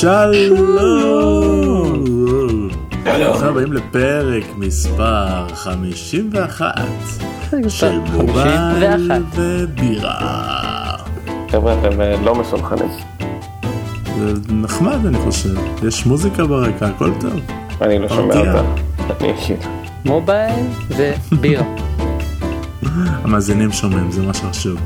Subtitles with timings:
[0.00, 1.94] שלום!
[3.04, 6.74] ברוכים הבאים לפרק מספר 51
[7.68, 10.96] של מובייל ובירה.
[11.50, 12.88] חבר'ה, אתם אה, לא מסונכנים.
[14.18, 15.54] זה נחמד אני חושב,
[15.88, 17.40] יש מוזיקה ברקע, הכל טוב.
[17.82, 18.36] אני לא שומע.
[18.36, 18.62] אותה.
[19.20, 19.60] אני כאילו...
[20.04, 21.64] מובייל ובירה.
[23.24, 24.80] המאזינים שומעים, זה מה שחשוב.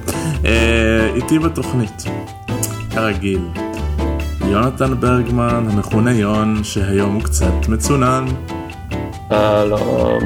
[0.45, 2.05] אה, איתי בתוכנית,
[2.91, 3.41] כרגיל,
[4.49, 8.25] יונתן ברגמן, המכונה יון, שהיום הוא קצת מצונן.
[9.29, 10.21] שלום.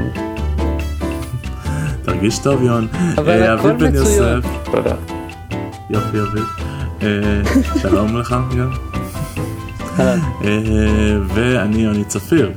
[2.02, 2.86] תרגיש טוב יון.
[3.18, 4.34] אבל אה, הכל אביב בן מצוין.
[4.34, 4.94] יוסף, תודה.
[5.90, 6.44] יופי אביב.
[7.02, 7.42] אה,
[7.82, 8.36] שלום לך.
[9.98, 10.20] אהלן.
[10.44, 12.52] אה, ואני יוני צפיר.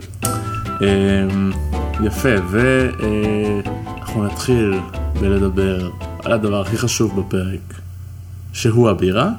[2.03, 4.79] יפה, ואנחנו נתחיל
[5.21, 5.89] בלדבר
[6.23, 7.81] על הדבר הכי חשוב בפרק,
[8.53, 9.29] שהוא הבירה.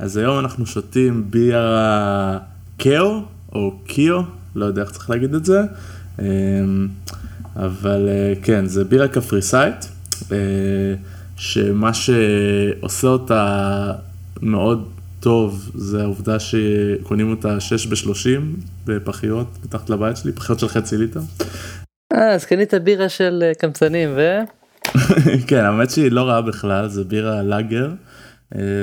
[0.00, 2.38] אז היום אנחנו שותים בירה
[2.76, 3.20] קיו,
[3.52, 4.22] או קיו,
[4.54, 5.60] לא יודע איך צריך להגיד את זה,
[6.20, 6.26] אה,
[7.56, 9.88] אבל אה, כן, זה בירה קפריסאית,
[10.32, 10.36] אה,
[11.36, 13.92] שמה שעושה אותה
[14.42, 14.88] מאוד
[15.20, 18.40] טוב זה העובדה שקונים אותה 6 ב-30
[18.84, 21.20] בפחיות מתחת לבית שלי, פחיות של חצי ליטר.
[22.12, 24.38] אה, אז קנית בירה של אה, קמצנים ו...
[25.48, 27.90] כן, האמת שהיא לא רעה בכלל, זה בירה לאגר,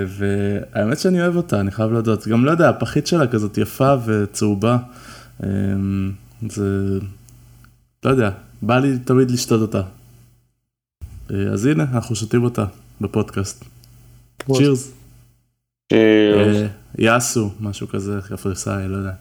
[0.08, 2.28] והאמת שאני אוהב אותה, אני חייב להודות.
[2.28, 4.78] גם לא יודע, הפחית שלה כזאת יפה וצהובה,
[5.44, 5.50] אה,
[6.50, 7.00] זה,
[8.06, 8.30] לא יודע,
[8.62, 9.82] בא לי תמיד לשתות אותה.
[11.32, 12.66] אה, אז הנה, אנחנו שותים אותה
[13.02, 13.66] בפודקאסט.
[14.46, 14.58] צ'ירס.
[14.58, 14.94] צ'ירס.
[15.94, 19.14] אה, יאסו, משהו כזה, קפריסאי, לא יודע.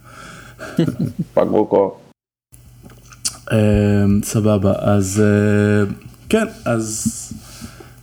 [3.52, 5.92] אה, סבבה, אז אה,
[6.28, 7.25] כן, אז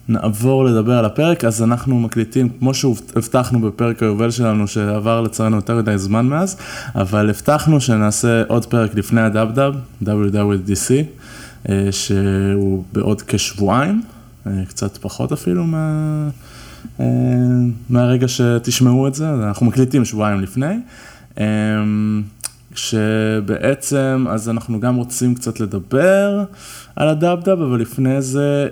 [0.07, 5.77] נעבור לדבר על הפרק, אז אנחנו מקליטים, כמו שהבטחנו בפרק היובל שלנו, שעבר לצערנו יותר
[5.77, 6.57] מדי זמן מאז,
[6.95, 10.91] אבל הבטחנו שנעשה עוד פרק לפני הדאב-דאב, WWDC,
[11.69, 14.01] אה, שהוא בעוד כשבועיים,
[14.47, 16.29] אה, קצת פחות אפילו מה...
[16.99, 17.05] אה,
[17.89, 20.75] מהרגע שתשמעו את זה, אנחנו מקליטים שבועיים לפני.
[22.75, 26.43] שבעצם, אז אנחנו גם רוצים קצת לדבר
[26.95, 28.67] על הדאב-דאב, אבל לפני זה,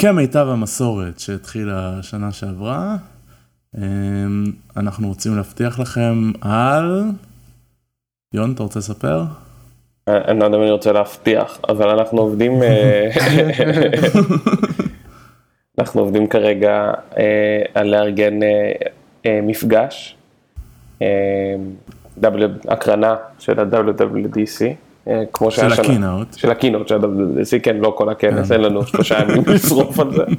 [0.00, 2.96] כמיטב המסורת שהתחילה השנה שעברה,
[3.78, 3.82] אה,
[4.76, 7.02] אנחנו רוצים להבטיח לכם על...
[8.34, 9.22] יון, אתה רוצה לספר?
[10.08, 12.62] אה, אני לא יודע אם אני רוצה להבטיח, אבל אנחנו עובדים...
[12.62, 13.08] אה,
[15.78, 18.38] אנחנו עובדים כרגע אה, על לארגן
[19.26, 20.16] מפגש,
[22.68, 24.85] הקרנה של ה-WWDC,
[25.32, 25.84] כמו של שהיה שנה.
[25.84, 26.34] הקינאוט.
[26.34, 28.54] של הקינות של ה-WWDC, כן, לא כל הכנס, כן.
[28.54, 30.22] אין לנו שלושה ימים לשרוף על זה.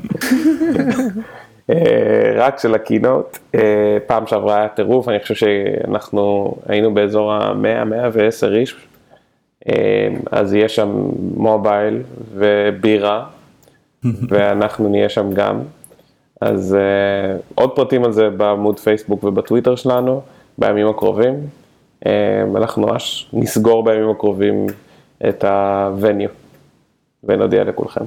[1.69, 8.53] אה, רק של הקינות, אה, פעם שעברה היה טירוף, אני חושב שאנחנו היינו באזור ה-100-110
[8.55, 8.75] איש,
[9.69, 12.01] אה, אז יהיה שם מובייל
[12.33, 13.25] ובירה,
[14.29, 15.59] ואנחנו נהיה שם גם.
[16.41, 20.21] אז אה, עוד פרטים על זה בעמוד פייסבוק ובטוויטר שלנו,
[20.57, 21.33] בימים הקרובים.
[22.05, 24.65] אה, אנחנו ממש נסגור בימים הקרובים
[25.29, 26.29] את הווניו,
[27.23, 28.05] ונודיע לכולכם.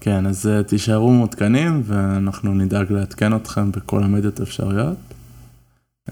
[0.00, 4.96] כן, אז אה, תישארו מעודכנים ואנחנו נדאג לעדכן אתכם בכל המדיות האפשריות.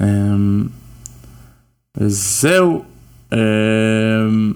[0.01, 0.67] אמ,
[1.97, 2.85] זהו.
[3.33, 4.53] אמ,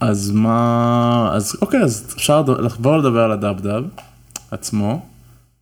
[0.00, 3.84] אז מה, אז אוקיי, אז אפשר לחבור לדבר על הדאב-דאב
[4.50, 5.06] עצמו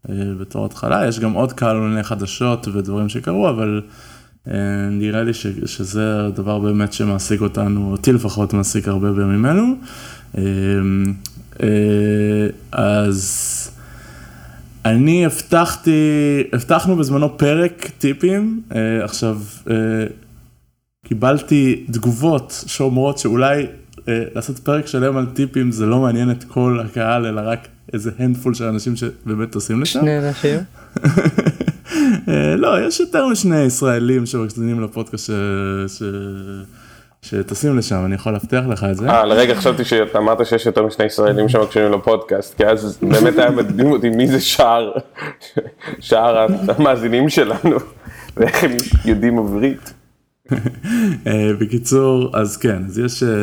[0.09, 3.83] אה, בתור התחלה, יש גם עוד כמה ענייני חדשות ודברים שקרו, אבל
[4.91, 9.65] נראה לי ש, שזה הדבר באמת שמעסיק אותנו, אותי לפחות מעסיק הרבה בימים אלו.
[10.39, 10.43] אה,
[11.63, 13.71] אה, אז
[14.85, 19.39] אני הבטחתי, הבטחנו בזמנו פרק טיפים, אה, עכשיו
[19.71, 19.75] אה,
[21.07, 23.67] קיבלתי תגובות שאומרות שאולי
[24.09, 28.11] אה, לעשות פרק שלם על טיפים זה לא מעניין את כל הקהל אלא רק איזה
[28.19, 30.01] הנדפול של אנשים שבאמת עושים לשם.
[30.01, 30.59] שני אנשים.
[32.29, 35.31] אה, לא, יש יותר משני ישראלים שמקשיבים לפודקאסט ש...
[35.99, 36.03] ש...
[37.23, 39.11] שטסים לשם, אני יכול להבטיח לך את זה.
[39.11, 43.51] אה, לרגע חשבתי שאתה אמרת שיש יותר משני ישראלים שמקשיבים לפודקאסט, כי אז באמת היה
[43.51, 44.93] מדהים אותי מי זה שער,
[46.01, 47.77] שער המאזינים שלנו,
[48.37, 48.71] ואיך הם
[49.05, 49.93] יודעים עברית.
[51.27, 53.35] אה, בקיצור, אז כן, אז יש, אה, אה,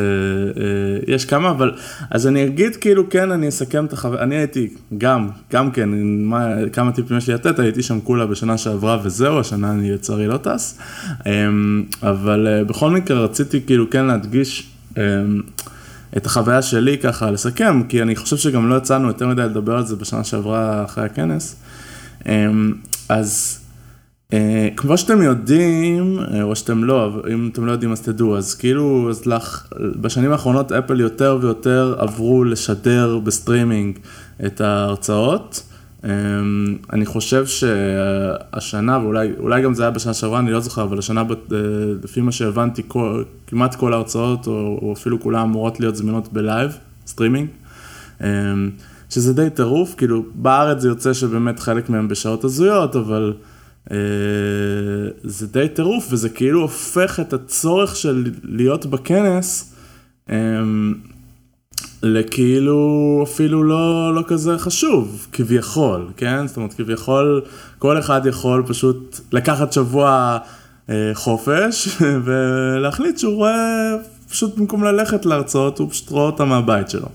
[1.06, 1.72] יש כמה, אבל,
[2.10, 4.68] אז אני אגיד כאילו, כן, אני אסכם את החוויה, אני הייתי
[4.98, 5.88] גם, גם כן,
[6.24, 10.26] מה, כמה טיפים יש לי לתת, הייתי שם כולה בשנה שעברה וזהו, השנה אני לצערי
[10.26, 10.78] לא טס,
[12.02, 14.70] אבל בכל מקרה רציתי כאילו כן להדגיש,
[16.16, 19.86] את החוויה שלי ככה לסכם, כי אני חושב שגם לא יצאנו יותר מדי לדבר על
[19.86, 21.56] זה בשנה שעברה אחרי הכנס.
[23.08, 23.60] אז
[24.76, 29.06] כמו שאתם יודעים, אה, או שאתם לא, אם אתם לא יודעים אז תדעו, אז כאילו,
[29.10, 29.66] אז לך,
[30.00, 33.98] בשנים האחרונות אפל יותר ויותר עברו לשדר בסטרימינג
[34.46, 35.62] את ההרצאות.
[36.04, 36.10] אה,
[36.92, 41.22] אני חושב שהשנה, ואולי גם זה היה בשנה שעברה, אני לא זוכר, אבל השנה,
[42.04, 46.40] לפי מה שהבנתי, כל, כמעט כל ההרצאות, או, או אפילו כולן אמורות להיות זמינות ב
[46.40, 47.48] live, streaming.
[49.10, 53.32] שזה די טירוף, כאילו בארץ זה יוצא שבאמת חלק מהם בשעות הזויות, אבל...
[53.92, 53.96] אה,
[55.22, 59.74] זה די טירוף, וזה כאילו הופך את הצורך של להיות בכנס
[60.30, 60.36] אה,
[62.02, 66.46] לכאילו אפילו לא, לא כזה חשוב, כביכול, כן?
[66.46, 67.42] זאת אומרת, כביכול
[67.78, 70.38] כל אחד יכול פשוט לקחת שבוע
[70.90, 71.88] אה, חופש
[72.24, 73.94] ולהחליט שהוא רואה,
[74.30, 77.08] פשוט במקום ללכת להרצאות, הוא פשוט רואה אותה מהבית שלו.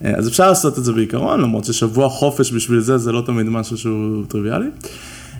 [0.00, 3.78] אז אפשר לעשות את זה בעיקרון, למרות ששבוע חופש בשביל זה, זה לא תמיד משהו
[3.78, 4.66] שהוא טריוויאלי.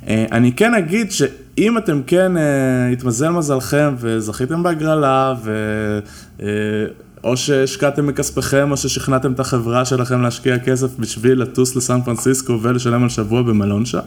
[0.08, 5.52] אה, אני כן אגיד שאם אתם כן, אה, התמזל מזלכם וזכיתם בהגרלה, ו...
[6.42, 6.46] אה,
[7.24, 13.02] או שהשקעתם מכספכם, או ששכנעתם את החברה שלכם להשקיע כסף בשביל לטוס לסן פרנסיסקו ולשלם
[13.02, 13.98] על שבוע במלון שם.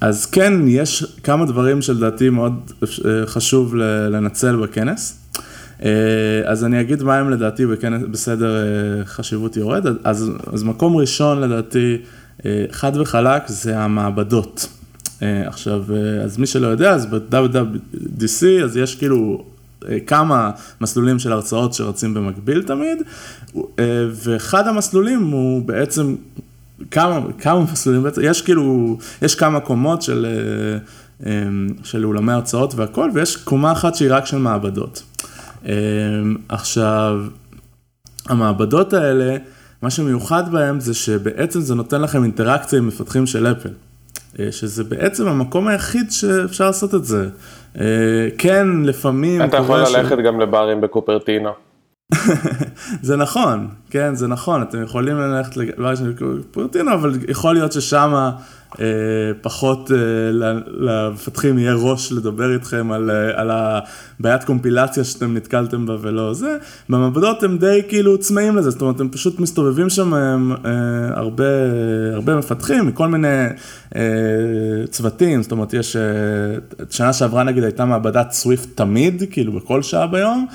[0.00, 2.72] אז כן, יש כמה דברים שלדעתי מאוד
[3.26, 3.74] חשוב
[4.10, 5.18] לנצל בכנס.
[6.44, 8.56] אז אני אגיד מה הם לדעתי בכנס, בסדר
[9.04, 9.86] חשיבות יורד.
[10.04, 11.96] אז, אז מקום ראשון לדעתי,
[12.70, 14.68] חד וחלק זה המעבדות.
[15.22, 19.44] אה, עכשיו, אה, אז מי שלא יודע, אז ב-WWDC, אז יש כאילו
[20.06, 20.50] כמה
[20.80, 23.02] מסלולים של הרצאות שרצים במקביל תמיד,
[24.24, 26.14] ואחד המסלולים הוא בעצם,
[26.90, 30.26] כמה, כמה מסלולים יש כאילו, יש כמה קומות של,
[31.84, 35.02] של אולמי הרצאות והכל, ויש קומה אחת שהיא רק של מעבדות.
[36.48, 37.20] עכשיו,
[38.28, 39.36] המעבדות האלה,
[39.84, 43.68] מה שמיוחד בהם זה שבעצם זה נותן לכם אינטראקציה עם מפתחים של אפל.
[44.38, 47.28] אה, שזה בעצם המקום היחיד שאפשר לעשות את זה.
[47.80, 47.84] אה,
[48.38, 49.42] כן, לפעמים...
[49.42, 50.24] אתה יכול ללכת ש...
[50.26, 51.50] גם לברים בקופרטינו.
[53.08, 58.30] זה נכון, כן, זה נכון, אתם יכולים ללכת לברים של קופרטינו, אבל יכול להיות ששם
[59.42, 59.96] פחות אה,
[60.66, 66.56] למפתחים יהיה ראש לדבר איתכם על, אה, על הבעיית קומפילציה שאתם נתקלתם בה ולא זה.
[66.88, 70.52] במעבדות הם די כאילו צמאים לזה, זאת אומרת, הם פשוט מסתובבים שם הם,
[71.14, 71.44] הרבה,
[72.14, 73.46] הרבה מפתחים מכל מיני
[74.90, 75.96] צוותים, זאת אומרת, יש,
[76.90, 80.46] שנה שעברה נגיד הייתה מעבדת סוויפט תמיד, כאילו בכל שעה ביום,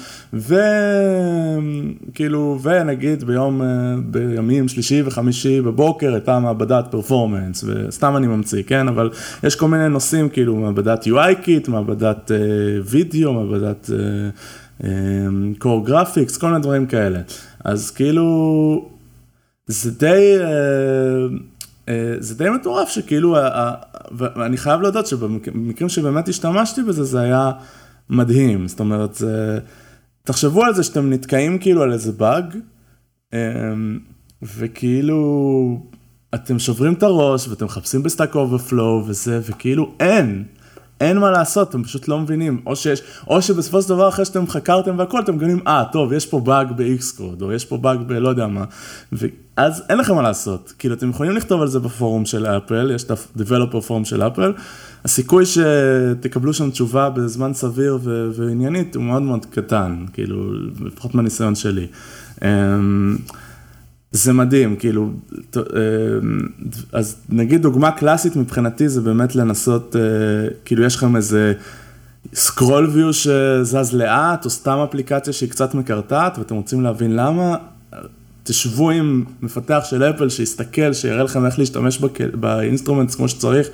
[2.13, 3.61] וכאילו, ונגיד ביום,
[4.05, 8.87] בימים שלישי וחמישי בבוקר הייתה מעבדת performance, וסתם סתם אני ממציא, כן?
[8.87, 9.09] אבל
[9.43, 12.33] יש כל מיני נושאים, כאילו מעבדת UIKit, מעבדת uh,
[12.85, 13.89] וידאו, מעבדת
[14.81, 14.83] uh,
[15.61, 17.19] core graphics, כל מיני דברים כאלה.
[17.63, 18.89] אז כאילו,
[19.67, 20.35] זה די...
[20.39, 20.41] Uh,
[22.19, 23.35] זה די מטורף שכאילו,
[24.17, 27.51] ואני חייב להודות שבמקרים שבאמת השתמשתי בזה, זה היה
[28.09, 28.67] מדהים.
[28.67, 29.59] זאת אומרת, זה,
[30.29, 32.57] תחשבו על זה שאתם נתקעים כאילו על איזה באג,
[34.41, 35.19] וכאילו,
[36.35, 40.43] אתם שוברים את הראש ואתם מחפשים ב Stack Overflow וזה, וכאילו אין,
[40.99, 44.47] אין מה לעשות, אתם פשוט לא מבינים, או שיש, או שבסופו של דבר אחרי שאתם
[44.47, 48.29] חקרתם והכל, אתם מגלים, אה, טוב, יש פה באג ב-Xcode, או יש פה באג בלא
[48.29, 48.63] יודע מה,
[49.11, 53.03] ואז אין לכם מה לעשות, כאילו אתם יכולים לכתוב על זה בפורום של אפל, יש
[53.03, 54.53] את ה-Developer פורום של אפל,
[55.05, 60.53] הסיכוי שתקבלו שם תשובה בזמן סביר ו- ועניינית הוא מאוד מאוד קטן, כאילו,
[60.85, 61.87] לפחות מהניסיון שלי.
[64.13, 65.09] אמ, זה מדהים, כאילו,
[65.57, 65.61] אה,
[66.93, 70.01] אז נגיד דוגמה קלאסית מבחינתי זה באמת לנסות, אה,
[70.65, 71.53] כאילו יש לכם איזה
[72.33, 77.55] scroll view שזז לאט, או סתם אפליקציה שהיא קצת מקרטעת, ואתם רוצים להבין למה,
[78.43, 82.01] תשבו עם מפתח של אפל שיסתכל, שיראה לכם איך להשתמש
[82.33, 83.67] ב instruments כמו שצריך,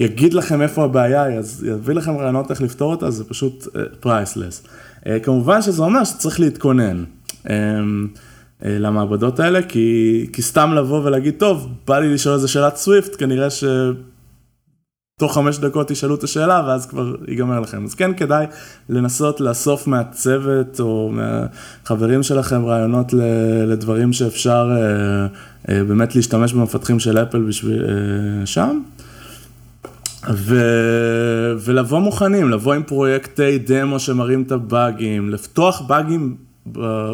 [0.00, 1.24] יגיד לכם איפה הבעיה
[1.62, 3.66] יביא לכם רעיונות איך לפתור אותה, זה פשוט
[4.00, 4.62] priceless.
[5.06, 7.04] אה, כמובן שזה אומר שצריך להתכונן.
[8.64, 13.16] אה, למעבדות האלה, כי, כי סתם לבוא ולהגיד, טוב, בא לי לשאול איזה שאלת Swift,
[13.18, 17.84] כנראה שתוך חמש דקות תשאלו את השאלה ואז כבר ייגמר לכם.
[17.84, 18.46] אז כן כדאי
[18.88, 23.12] לנסות לאסוף מהצוות או מהחברים שלכם רעיונות
[23.66, 25.26] לדברים שאפשר אה,
[25.74, 27.84] אה, באמת להשתמש במפתחים של אפל בשביל,
[28.44, 28.80] שם.
[30.34, 30.60] ו...
[31.58, 36.47] ולבוא מוכנים, לבוא עם פרויקטי דמו שמראים את הבאגים, לפתוח באגים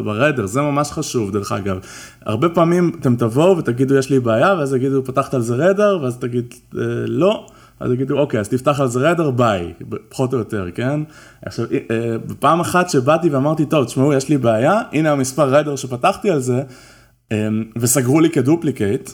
[0.03, 1.79] ברדר, זה ממש חשוב דרך אגב.
[2.25, 6.17] הרבה פעמים אתם תבואו ותגידו יש לי בעיה, ואז יגידו פתחת על זה רדר, ואז
[6.17, 7.47] תגיד אה, לא,
[7.79, 9.73] אז יגידו אוקיי, אז תפתח על זה רדר, ביי,
[10.09, 10.99] פחות או יותר, כן?
[11.45, 16.29] עכשיו, אה, בפעם אחת שבאתי ואמרתי, טוב, תשמעו, יש לי בעיה, הנה המספר רדר שפתחתי
[16.29, 16.63] על זה,
[17.31, 19.09] אה, וסגרו לי כדופליקייט.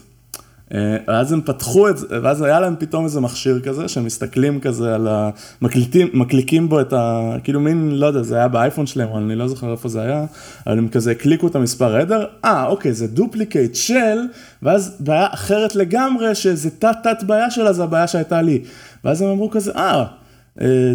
[0.74, 4.60] אה, ואז הם פתחו את זה, ואז היה להם פתאום איזה מכשיר כזה, שהם מסתכלים
[4.60, 5.30] כזה על ה...
[5.62, 7.36] מקליטים, מקליקים בו את ה...
[7.44, 10.26] כאילו מין, לא יודע, זה היה באייפון שלהם, אני לא זוכר איפה זה היה,
[10.68, 14.18] אבל הם כזה הקליקו את המספר ראדר, אה, אוקיי, זה duplicate של,
[14.64, 18.62] ואז בעיה אחרת לגמרי, שזה תת תת בעיה שלה, זה הבעיה שהייתה לי.
[19.04, 20.06] ואז הם אמרו כזה, אה,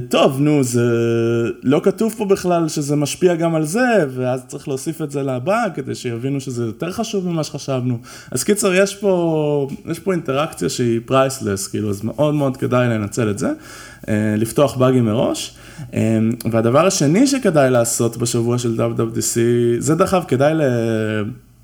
[0.08, 0.82] טוב, נו, זה
[1.62, 5.64] לא כתוב פה בכלל שזה משפיע גם על זה, ואז צריך להוסיף את זה לבאג,
[5.74, 7.98] כדי שיבינו שזה יותר חשוב ממה שחשבנו.
[8.30, 13.30] אז קיצר, יש פה, יש פה אינטראקציה שהיא פרייסלס, כאילו, אז מאוד מאוד כדאי לנצל
[13.30, 13.52] את זה,
[14.08, 15.54] אה, לפתוח באגים מראש.
[15.94, 16.18] אה,
[16.50, 19.38] והדבר השני שכדאי לעשות בשבוע של WWDC,
[19.78, 20.62] זה דרך אגב כדאי ל...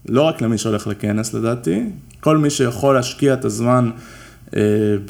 [0.08, 3.90] לא רק למי שהולך לכנס לדעתי, כל מי שיכול להשקיע את הזמן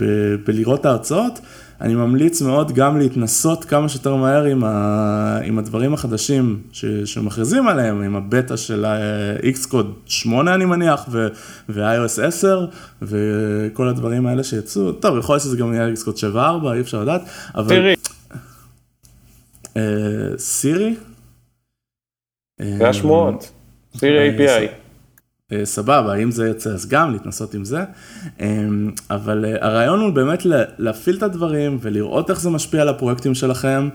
[0.00, 1.40] ב- בלראות את ההרצאות.
[1.82, 7.68] אני ממליץ מאוד גם להתנסות כמה שיותר מהר עם, ה, עם הדברים החדשים ש, שמכריזים
[7.68, 8.86] עליהם, עם הבטא של
[9.42, 11.08] Xcode 8 אני מניח,
[11.68, 12.66] ו-iOS 10,
[13.02, 14.92] וכל הדברים האלה שיצאו.
[14.92, 16.38] טוב, יכול להיות שזה גם יהיה Xcode 7.4,
[16.74, 17.22] אי אפשר לדעת,
[17.54, 17.68] אבל...
[17.68, 17.94] סירי.
[19.76, 20.94] אה, סירי?
[22.78, 23.50] זה השמועות,
[23.96, 24.81] סירי אה, API.
[25.52, 27.84] אה, סבבה, אם זה יוצא אז גם להתנסות עם זה,
[28.40, 30.46] אמ, אבל אה, הרעיון הוא באמת
[30.78, 33.88] להפעיל את הדברים ולראות איך זה משפיע על הפרויקטים שלכם.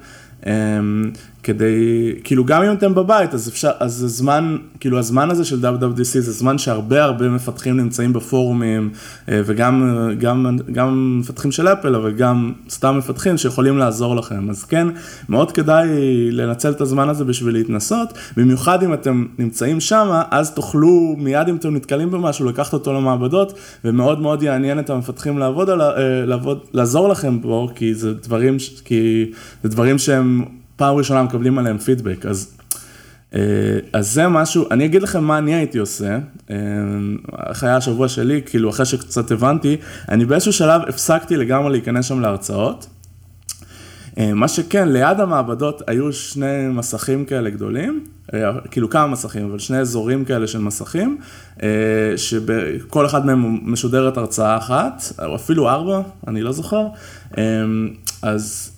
[1.48, 5.66] כדי, כאילו גם אם אתם בבית, אז אפשר, אז זה זמן, כאילו הזמן הזה של
[5.66, 8.90] WWDC זה זמן שהרבה הרבה מפתחים נמצאים בפורומים,
[9.30, 14.50] אה, וגם גם, גם מפתחים של אפל, אבל גם סתם מפתחים שיכולים לעזור לכם.
[14.50, 14.88] אז כן,
[15.30, 15.88] מאוד כדאי
[16.32, 21.56] לנצל את הזמן הזה בשביל להתנסות, במיוחד אם אתם נמצאים שם, אז תוכלו מיד אם
[21.56, 23.54] אתם נתקלים במשהו, לקחת אותו למעבדות,
[23.86, 28.58] ומאוד מאוד יעניין את המפתחים לעבוד על, אה, לעבוד, לעזור לכם בו, כי זה דברים,
[28.86, 29.32] כי
[29.64, 30.58] זה דברים שהם...
[30.78, 32.58] פעם ראשונה מקבלים עליהם פידבק, אז,
[33.36, 33.40] אה,
[33.94, 36.20] אז זה משהו, אני אגיד לכם מה אני הייתי עושה,
[36.50, 36.56] אה,
[37.62, 39.78] היה השבוע שלי, כאילו אחרי שקצת הבנתי,
[40.10, 42.88] אני באיזשהו שלב הפסקתי לגמרי להיכנס שם להרצאות.
[44.18, 48.04] אה, מה שכן, ליד המעבדות היו שני מסכים כאלה גדולים,
[48.72, 51.18] כאילו כמה מסכים, אבל שני אזורים כאלה של מסכים,
[52.18, 56.88] שכל אחד מהם משודרת הרצאה אחת, או אפילו ארבע, אני לא זוכר.
[58.22, 58.77] אז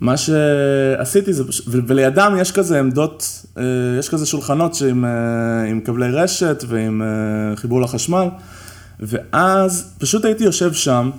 [0.00, 3.62] מה שעשיתי זה, ולידם יש כזה עמדות, אה,
[3.98, 8.28] יש כזה שולחנות שעם, אה, עם כבלי רשת ועם אה, חיבור לחשמל,
[9.00, 11.10] ואז פשוט הייתי יושב שם,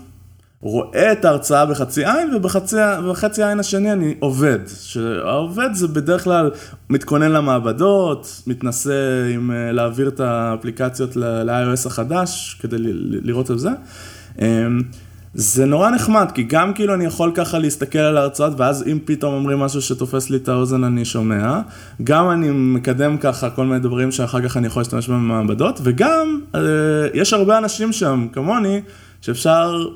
[0.62, 4.60] רואה את ההרצאה בחצי עין, ובחצי העין השני אני עובד.
[4.80, 6.52] שהעובד זה בדרך כלל
[6.90, 12.78] מתכונן למעבדות, מתנסה עם להעביר את האפליקציות ל-iOS החדש, כדי
[13.24, 13.70] לראות את זה.
[15.34, 19.34] זה נורא נחמד, כי גם כאילו אני יכול ככה להסתכל על ההרצאות, ואז אם פתאום
[19.34, 21.60] אומרים משהו שתופס לי את האוזן אני שומע,
[22.04, 26.42] גם אני מקדם ככה כל מיני דברים שאחר כך אני יכול להשתמש בהם במעבדות, וגם
[26.56, 26.62] אה,
[27.14, 28.82] יש הרבה אנשים שם, כמוני,
[29.22, 29.88] שאפשר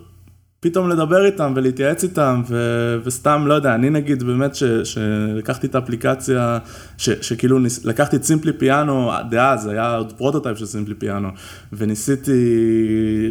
[0.64, 5.76] פתאום לדבר איתם ולהתייעץ איתם, ו- וסתם, לא יודע, אני נגיד באמת ש- שלקחתי את
[5.76, 6.58] האפליקציה,
[6.98, 11.30] ש- שכאילו ניס- לקחתי את Simply Piano, דאז, היה עוד prototype של Simply Piano,
[11.74, 12.42] וניסיתי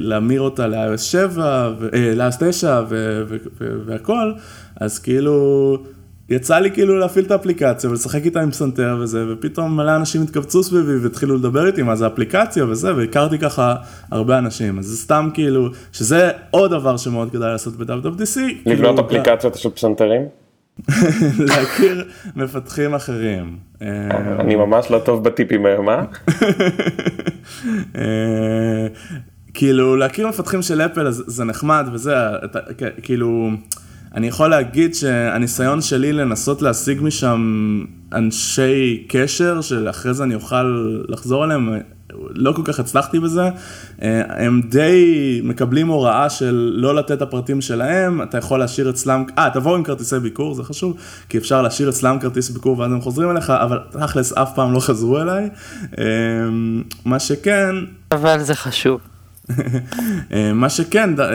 [0.01, 4.33] להמיר אותה ל-iOS 7, ל-iOS 9 ו- ו- ו- והכל,
[4.77, 5.79] אז כאילו...
[6.33, 10.63] יצא לי כאילו להפעיל את האפליקציה ולשחק איתה עם פסנתר וזה, ופתאום מלא אנשים התכווצו
[10.63, 13.75] סביבי והתחילו לדבר איתי מה זה אפליקציה וזה, והכרתי ככה
[14.11, 18.41] הרבה אנשים, אז זה סתם כאילו, שזה עוד דבר שמאוד כדאי לעשות ב-WWDC.
[18.67, 20.23] לבנות כאילו, אפליקציות של פסנתרים?
[21.49, 22.05] להכיר
[22.37, 23.57] מפתחים אחרים.
[24.41, 26.05] אני ממש לא טוב בטיפים היום, אה?
[29.55, 32.15] כאילו להכיר מפתחים של אפל זה נחמד וזה,
[33.03, 33.51] כאילו...
[34.15, 37.41] אני יכול להגיד שהניסיון שלי לנסות להשיג משם
[38.13, 41.79] אנשי קשר, שאחרי זה אני אוכל לחזור אליהם,
[42.35, 43.43] לא כל כך הצלחתי בזה.
[44.29, 49.49] הם די מקבלים הוראה של לא לתת את הפרטים שלהם, אתה יכול להשאיר אצלם, אה,
[49.55, 50.97] תבואו עם כרטיסי ביקור, זה חשוב,
[51.29, 54.81] כי אפשר להשאיר אצלם כרטיס ביקור ואז הם חוזרים אליך, אבל תכלס אף פעם לא
[54.81, 55.49] חזרו אליי.
[57.05, 57.75] מה שכן...
[58.13, 59.12] אבל זה חשוב.
[60.33, 61.27] אה, מה שכן אה,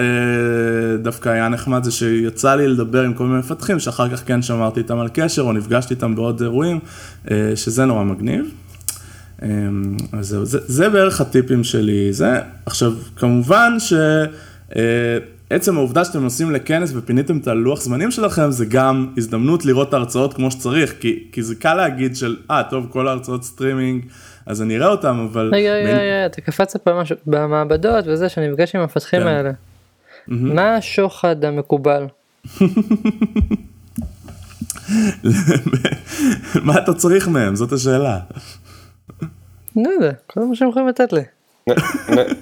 [1.02, 4.80] דווקא היה נחמד זה שיצא לי לדבר עם כל מיני מפתחים שאחר כך כן שמרתי
[4.80, 6.80] איתם על קשר או נפגשתי איתם בעוד אירועים,
[7.32, 8.46] אה, שזה נורא מגניב.
[10.12, 12.40] אז זהו, זה, זה בערך הטיפים שלי, זה.
[12.66, 13.74] עכשיו, כמובן
[15.50, 19.94] שעצם העובדה שאתם נוסעים לכנס ופיניתם את הלוח זמנים שלכם, זה גם הזדמנות לראות את
[19.94, 24.06] ההרצאות כמו שצריך, כי, כי זה קל להגיד של, אה, אה, טוב, כל ההרצאות סטרימינג.
[24.46, 25.52] אז אני אראה אותם, אבל...
[25.54, 29.28] רגע, רגע, רגע, אתה קפצת פה משהו, במעבדות וזה, שאני נפגש עם המפתחים כן.
[29.28, 29.52] האלה.
[30.28, 32.06] מה השוחד המקובל?
[36.68, 37.56] מה אתה צריך מהם?
[37.56, 38.20] זאת השאלה.
[39.76, 41.22] לא יודע, כל מה שהם יכולים לתת לי.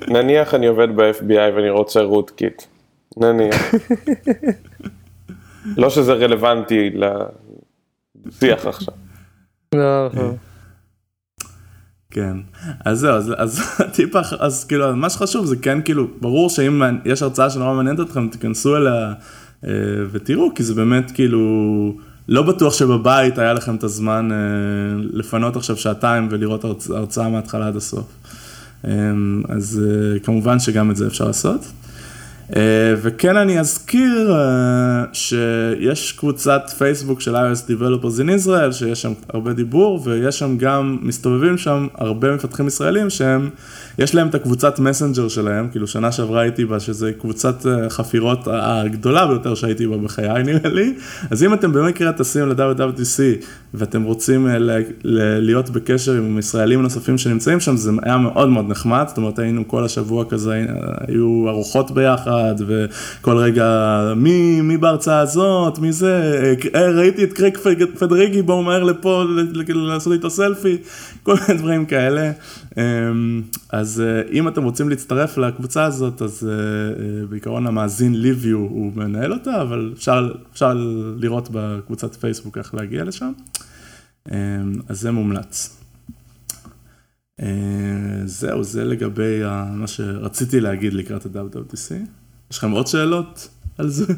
[0.08, 2.64] נניח אני עובד ב-FBI ואני רוצה רות קיט.
[3.18, 3.74] נניח.
[5.78, 6.90] לא שזה רלוונטי
[8.26, 8.94] לשיח עכשיו.
[9.76, 10.34] לא, לא.
[12.12, 12.38] כן,
[12.86, 13.62] אז זהו, אז, אז
[13.96, 18.28] טיפה, אז כאילו, מה שחשוב זה כן כאילו, ברור שאם יש הרצאה שנורא מעניינת אתכם,
[18.28, 19.14] תיכנסו אליה
[19.66, 19.72] אה,
[20.12, 21.42] ותראו, כי זה באמת כאילו,
[22.28, 24.38] לא בטוח שבבית היה לכם את הזמן אה,
[25.14, 28.06] לפנות עכשיו שעתיים ולראות הרצאה מההתחלה עד הסוף.
[28.86, 28.92] אה,
[29.50, 31.62] אז אה, כמובן שגם את זה אפשר לעשות.
[32.52, 32.56] Uh,
[33.02, 39.54] וכן אני אזכיר uh, שיש קבוצת פייסבוק של iOS Developers in Israel, שיש שם הרבה
[39.54, 43.50] דיבור, ויש שם גם, מסתובבים שם הרבה מפתחים ישראלים שהם,
[44.00, 48.48] יש להם את הקבוצת מסנג'ר שלהם, כאילו שנה שעברה הייתי בה, שזה קבוצת uh, חפירות
[48.52, 50.94] הגדולה ביותר שהייתי בה בחיי נראה לי,
[51.32, 54.82] אז אם אתם במקרה טסים ל-WWDC ואתם רוצים ל-
[55.40, 59.68] להיות בקשר עם ישראלים נוספים שנמצאים שם, זה היה מאוד מאוד נחמד, זאת אומרת היינו
[59.68, 60.66] כל השבוע כזה,
[61.08, 62.56] היו ארוחות ביחד.
[62.68, 66.42] וכל רגע, מי, מי בהרצאה הזאת, מי זה,
[66.76, 67.58] אה, ראיתי את קרייק
[68.00, 69.24] פדריגי, בואו מהר לפה
[69.68, 70.78] לעשות איתו סלפי,
[71.24, 72.32] כל מיני דברים כאלה.
[72.78, 78.92] אמ, אז אה, אם אתם רוצים להצטרף לקבוצה הזאת, אז אה, בעיקרון המאזין ליביו הוא
[78.96, 80.74] מנהל אותה, אבל אפשר, אפשר
[81.18, 83.32] לראות בקבוצת פייסבוק איך להגיע לשם.
[84.32, 84.36] אמ,
[84.90, 85.82] אז זה מומלץ.
[88.26, 89.42] זהו, זה לגבי
[89.72, 91.94] מה שרציתי להגיד לקראת ה-WWDC.
[92.52, 94.14] יש לכם עוד שאלות על זה?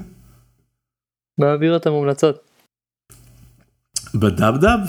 [1.39, 2.49] מעביר את המומלצות.
[4.15, 4.79] בדבדב?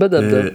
[0.00, 0.34] בדבדב.
[0.34, 0.48] אה, אה,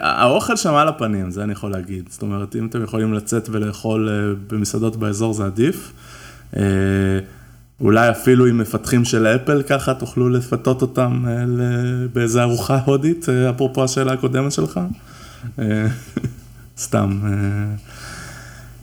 [0.00, 2.08] האוכל שם על הפנים, זה אני יכול להגיד.
[2.10, 5.92] זאת אומרת, אם אתם יכולים לצאת ולאכול אה, במסעדות באזור זה עדיף.
[7.80, 11.24] אולי אפילו עם מפתחים של אפל ככה תוכלו לפתות אותם
[12.12, 14.80] באיזה ארוחה הודית, אפרופו השאלה הקודמת שלך.
[16.78, 17.20] סתם.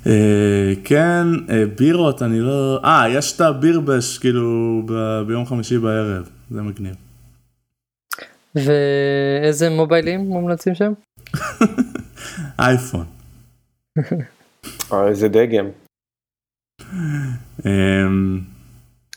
[0.08, 2.80] אה, כן, אה, בירות, אני לא...
[2.84, 4.82] אה, יש את הבירבש, כאילו,
[5.28, 7.05] ביום חמישי בערב, זה מגניב.
[8.56, 10.94] ואיזה מוביילים מומלצים שם?
[12.60, 13.06] אייפון.
[14.94, 15.70] אה, איזה דגם.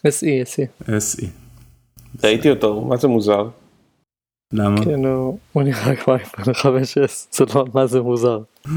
[0.06, 0.66] SE, SE.
[0.86, 1.26] SE.
[2.24, 3.48] ראיתי אותו, מה זה מוזר?
[4.52, 4.84] למה?
[4.84, 5.04] כן,
[5.52, 8.38] הוא נראה כמו אייפון 5S, זה לא מה זה מוזר.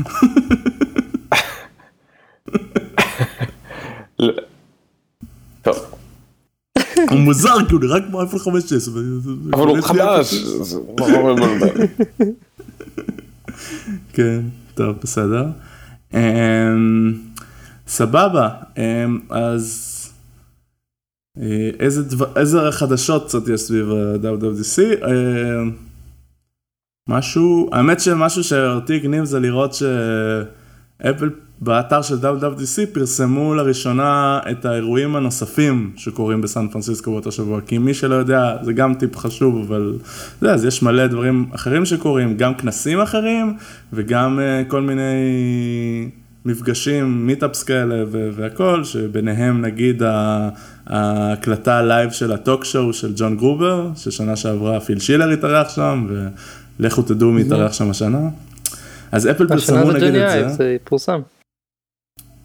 [5.62, 6.01] טוב.
[7.10, 8.90] הוא מוזר כי הוא נראה כמו אייפון 5S.
[9.54, 10.34] אבל הוא חדש.
[14.14, 14.42] כן,
[14.74, 15.46] טוב, בסדר.
[16.14, 17.14] אמ,
[17.88, 19.88] סבבה, אמ, אז
[21.42, 21.70] אה,
[22.36, 25.06] איזה חדשות קצת יש סביב ה-WWDC?
[25.08, 25.72] אמ,
[27.10, 31.30] משהו, האמת שמשהו שאותי הגניב זה לראות שאפל
[31.62, 37.94] באתר של WWDC פרסמו לראשונה את האירועים הנוספים שקורים בסן פרנסיסקו באותו שבוע, כי מי
[37.94, 39.98] שלא יודע, זה גם טיפ חשוב, אבל
[40.42, 43.56] זה, אז יש מלא דברים אחרים שקורים, גם כנסים אחרים
[43.94, 45.02] וגם אה, כל מיני
[46.46, 50.04] מפגשים, meetups כאלה והכל, שביניהם נגיד
[50.88, 56.08] ההקלטה live של ה Talk Show של ג'ון גרובר, ששנה שעברה פיל שילר התארח שם,
[56.80, 58.30] ולכו תדעו מי התארח שם השנה.
[59.12, 60.50] אז אפל פרסמו נגיד את זה.
[60.50, 61.22] זה פורסם.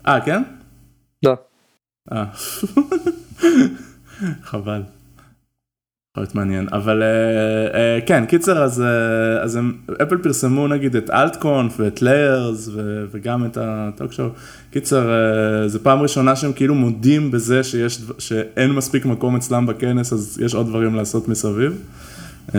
[0.09, 0.43] אה, כן?
[1.23, 1.35] לא.
[2.13, 2.25] אה,
[4.43, 4.83] חבל.
[6.17, 10.97] יכול להיות מעניין, אבל uh, uh, כן, קיצר, אז, uh, אז הם, אפל פרסמו נגיד
[10.97, 12.69] את אלטקונף ואת ליירס
[13.11, 14.29] וגם את הטוק שואו.
[14.71, 20.13] קיצר, uh, זו פעם ראשונה שהם כאילו מודים בזה שיש, שאין מספיק מקום אצלם בכנס,
[20.13, 21.83] אז יש עוד דברים לעשות מסביב.
[22.49, 22.55] Um,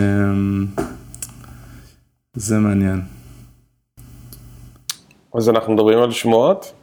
[2.33, 3.01] זה מעניין.
[5.35, 6.73] אז אנחנו מדברים על שמועות?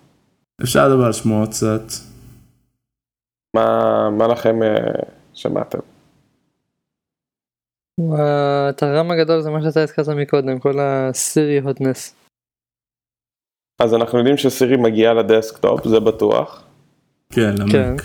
[0.63, 1.83] אפשר לדבר על שמועות קצת.
[3.57, 5.79] מה, מה לכם uh, שמעתם?
[8.19, 12.15] הטרם הגדול זה מה שאתה הזכרת מקודם, כל הסירי הוטנס.
[13.81, 16.63] אז אנחנו יודעים שסירי מגיעה לדסקטופ, זה בטוח.
[17.31, 18.03] כן, למק.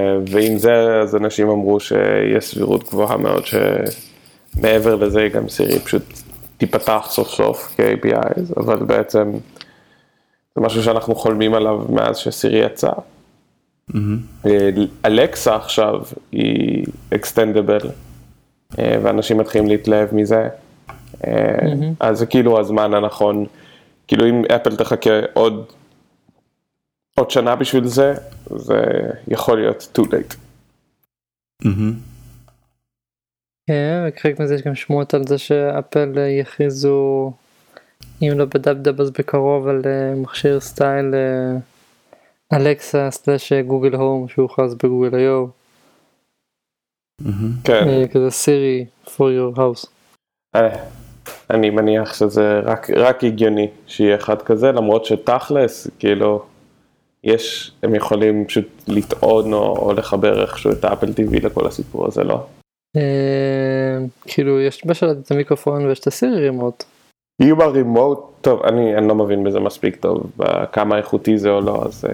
[0.00, 6.02] אה, ועם זה אז אנשים אמרו שיש סבירות גבוהה מאוד שמעבר לזה גם סירי פשוט
[6.56, 9.32] תיפתח סוף סוף כ-APIs, אבל בעצם
[10.60, 12.90] זה משהו שאנחנו חולמים עליו מאז שסירי יצא.
[13.90, 14.46] Mm-hmm.
[15.04, 17.90] אלקסה עכשיו היא אקסטנדבל,
[18.78, 20.48] אה, ואנשים מתחילים להתלהב מזה.
[21.12, 21.26] Mm-hmm.
[22.00, 23.46] אז זה כאילו הזמן הנכון,
[24.06, 25.64] כאילו אם אפל תחכה עוד,
[27.14, 28.14] עוד שנה בשביל זה,
[28.56, 28.82] זה
[29.28, 30.34] יכול להיות too late.
[31.64, 31.92] Mm-hmm.
[33.66, 37.32] כן, וחלק מזה יש גם שמועות על זה שאפל יכריזו
[38.22, 41.14] אם לא ב dub dub אז בקרוב על אה, מכשיר style
[42.52, 45.46] Alexa slash Google Home שהוכרז ב Google I/O.
[47.64, 48.06] כן.
[48.12, 49.86] כזה Siri for your house.
[51.50, 56.42] אני מניח שזה רק, רק הגיוני שיהיה אחד כזה, למרות שתכלס, כאילו,
[57.24, 62.06] יש, הם יכולים פשוט לטעון או, או לחבר איכשהו את ה Apple TV לכל הסיפור
[62.06, 62.46] הזה, לא?
[64.22, 66.84] כאילו, יש בשלט את המיקרופון ויש את הסירי רימוט.
[67.40, 70.32] אם הרימוט, טוב, אני, אני לא מבין בזה מספיק טוב,
[70.72, 72.04] כמה איכותי זה או לא, אז...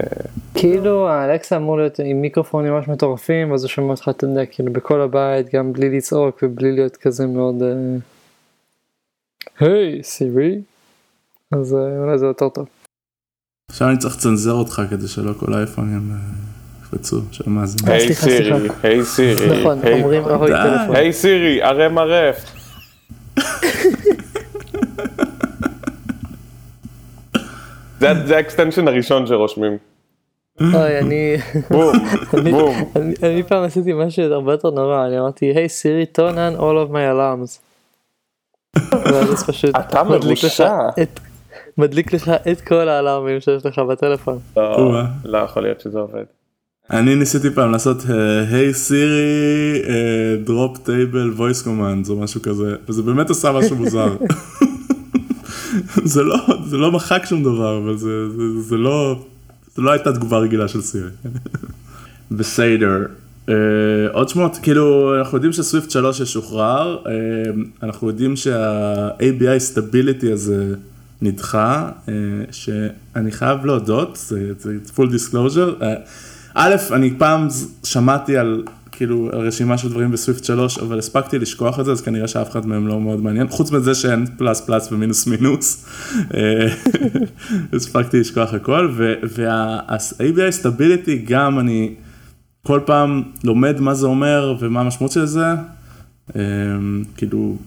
[0.53, 4.73] כאילו האלקסה אמור להיות עם מיקרופונים ממש מטורפים, אז הוא שומע אותך, אתה יודע, כאילו
[4.73, 7.63] בכל הבית, גם בלי לצעוק ובלי להיות כזה מאוד...
[9.59, 10.61] היי, סירי.
[11.51, 12.67] אז אולי זה יותר טוב.
[13.71, 16.11] עכשיו אני צריך לצנזר אותך כדי שלא כל האייפונים
[16.81, 17.77] יקפצו, שמה זה.
[17.91, 19.59] היי סירי, היי סירי.
[19.59, 20.95] נכון, אומרים אהוי טלפון.
[20.95, 22.45] היי Siri, rm -rf.
[27.99, 29.77] זה ה extension הראשון שרושמים.
[30.61, 31.37] אוי, אני...
[31.71, 31.93] בום,
[32.51, 32.75] בום.
[33.23, 36.91] אני פעם עשיתי משהו הרבה יותר נורא, אני אמרתי, hey Siri, turn on all of
[36.91, 37.59] my alarms.
[39.79, 40.77] אתה מרושע.
[41.77, 44.39] מדליק לך את כל ה alarm־ים שיש לך בטלפון.
[45.25, 46.23] לא יכול להיות שזה עובד.
[46.91, 47.97] אני ניסיתי פעם לעשות
[48.51, 49.81] hey Siri
[50.43, 54.15] drop table voice commands או משהו כזה וזה באמת עושה משהו מוזר.
[56.03, 59.25] זה לא זה לא מחק שום דבר אבל זה זה, זה לא
[59.75, 61.09] זה לא הייתה תגובה רגילה של סירי.
[62.31, 63.05] בסדר.
[63.47, 63.49] Uh,
[64.11, 67.07] עוד שמות כאילו אנחנו יודעים ש Swift 3 ישוחרר אה,
[67.83, 70.75] אנחנו יודעים שה-ABI stability הזה
[71.21, 72.09] נדחה אה,
[72.51, 75.81] שאני חייב להודות זה, זה full disclosure.
[75.81, 75.85] Uh,
[76.53, 77.47] א', אני פעם
[77.83, 78.63] שמעתי על
[78.97, 82.65] כאילו רשימה של דברים בסוויפט 3 אבל הספקתי לשכוח את זה אז כנראה שאף אחד
[82.65, 85.85] מהם לא מאוד מעניין חוץ מזה שאין פלאס פלאס ומינוס מינוס.
[87.73, 88.91] הספקתי לשכוח הכל
[89.35, 91.93] וה-ABI סטביליטי גם אני.
[92.65, 95.45] כל פעם לומד מה זה אומר ומה המשמעות של זה,
[97.17, 97.57] כאילו,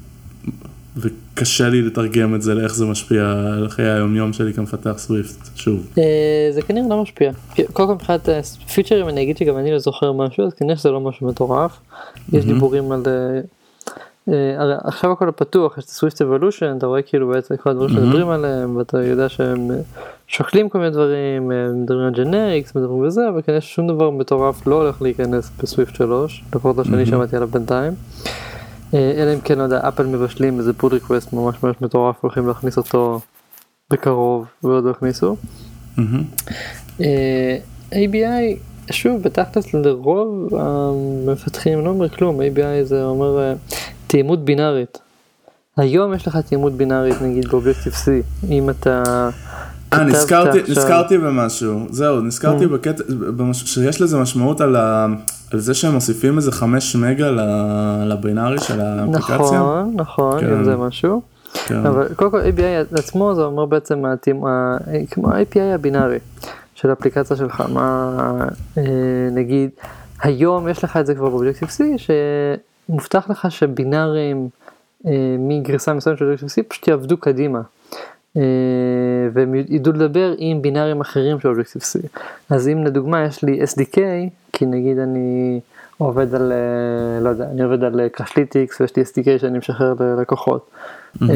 [1.40, 3.22] וקשה לי לתרגם את זה לאיך זה משפיע
[3.56, 5.86] על חיי היומיום שלי כמפתח Swift, שוב.
[6.50, 7.30] זה כנראה לא משפיע.
[7.72, 8.28] קודם כל מבחינת
[8.74, 11.78] פיצ'רים אני אגיד שגם אני לא זוכר משהו, אז כנראה שזה לא משהו מטורף.
[12.32, 13.02] יש דיבורים על...
[14.84, 18.76] עכשיו הכל פתוח, יש את Swift Evolution, אתה רואה כאילו בעצם כל הדברים שמדברים עליהם,
[18.76, 19.70] ואתה יודע שהם
[20.26, 24.82] שוקלים כל מיני דברים, מדברים על generics, מדברים בזה, אבל כנראה ששום דבר מטורף לא
[24.82, 27.92] הולך להיכנס ב Swift 3, לפחות לא שאני שמעתי עליו בינתיים.
[28.94, 32.76] אלא אם כן, לא יודע, אפל מבשלים איזה pull request ממש ממש מטורף, הולכים להכניס
[32.76, 33.20] אותו
[33.90, 35.36] בקרוב, ועוד לא הכניסו.
[37.92, 38.56] ABI,
[38.90, 43.54] שוב, בתכלס לרוב המפתחים לא אומר כלום, ABI זה אומר
[44.06, 44.98] תאימות בינארית.
[45.76, 48.08] היום יש לך תאימות בינארית נגיד ב Objective-C,
[48.48, 49.28] אם אתה...
[49.92, 53.02] אה, נזכרתי, נזכרתי במשהו, זהו, נזכרתי בקטע,
[53.52, 55.06] שיש לזה משמעות על, ה,
[55.52, 57.30] על זה שהם מוסיפים איזה 5 מגה
[58.06, 59.36] לבינארי של האפליקציה.
[59.36, 60.64] נכון, נכון, כן.
[60.64, 61.22] זה משהו.
[61.66, 61.86] כן.
[61.86, 64.04] אבל קודם כל API עצמו זה אומר בעצם
[65.10, 66.18] כמו ה-API הבינארי
[66.74, 68.46] של האפליקציה שלך, מה
[69.32, 69.70] נגיד,
[70.22, 74.48] היום יש לך את זה כבר באובייקטיב C, שמובטח לך שבינארים
[75.38, 77.60] מגרסה מסוימת של אובייקטיב C פשוט יעבדו קדימה.
[79.32, 82.18] והם ידעו לדבר עם בינארים אחרים של אובייקטיב C.
[82.50, 83.98] אז אם לדוגמה יש לי SDK,
[84.52, 85.60] כי נגיד אני
[85.98, 86.52] עובד על,
[87.20, 90.70] לא יודע, אני עובד על Crashlytics ויש לי SDK שאני משחרר ללקוחות.
[91.16, 91.26] Mm-hmm.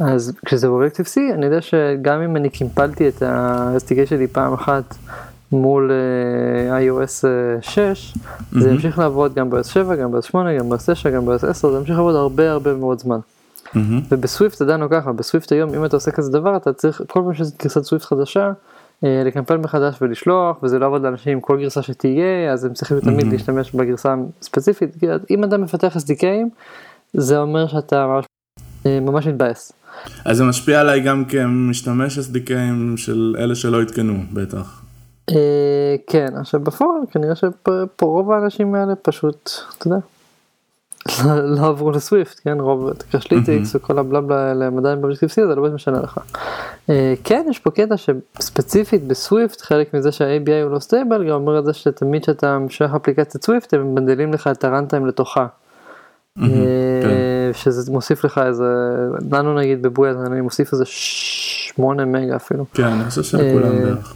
[0.00, 4.94] אז כשזה ב Objective-C, אני יודע שגם אם אני קימפלתי את ה-SDK שלי פעם אחת
[5.52, 5.90] מול
[6.70, 7.24] iOS
[7.60, 8.60] 6, mm-hmm.
[8.60, 11.70] זה ימשיך לעבוד גם ב-OS 7, גם ב-OS 8, גם ב-OS 9, גם ב-OS 10,
[11.70, 13.18] זה ימשיך לעבוד הרבה הרבה מאוד זמן.
[13.74, 14.04] Mm-hmm.
[14.10, 17.02] וב Swift עדיין לא ככה, ב Swift היום אם אתה עושה כזה דבר אתה צריך
[17.08, 18.52] כל פעם שיש גרסת Swift חדשה
[19.02, 23.26] לקמפל מחדש ולשלוח וזה לא יעבוד לאנשים עם כל גרסה שתהיה אז הם צריכים תמיד
[23.26, 23.32] mm-hmm.
[23.32, 24.96] להשתמש בגרסה הספציפית,
[25.30, 26.48] אם אתה מפתח SDK ים
[27.12, 28.24] זה אומר שאתה ממש,
[28.86, 29.72] ממש מתבאס.
[30.24, 34.82] אז זה משפיע עליי גם כמשתמש SDK ים של אלה שלא התקנו בטח.
[36.06, 39.98] כן, עכשיו בפועל כנראה שפה רוב האנשים האלה פשוט, אתה יודע.
[41.44, 45.54] לא עברו ל Swift, כן, רוב Crashlytics וכל הבלבלה האלה הם עדיין ב Objective-C, זה
[45.54, 46.18] לא באמת משנה לך.
[47.24, 51.58] כן, יש פה קטע שספציפית ב Swift, חלק מזה שה-ABI הוא לא stable, גם אומר
[51.58, 55.46] את זה שתמיד כשאתה משלח אפליקציית Swift, הם מבנדלים לך את ה runtime לתוכה.
[57.52, 58.64] שזה מוסיף לך איזה,
[59.32, 62.64] לנו נגיד בבוי, אני מוסיף איזה 8 מגה אפילו.
[62.74, 64.14] כן, אני חושב שכולם בערך.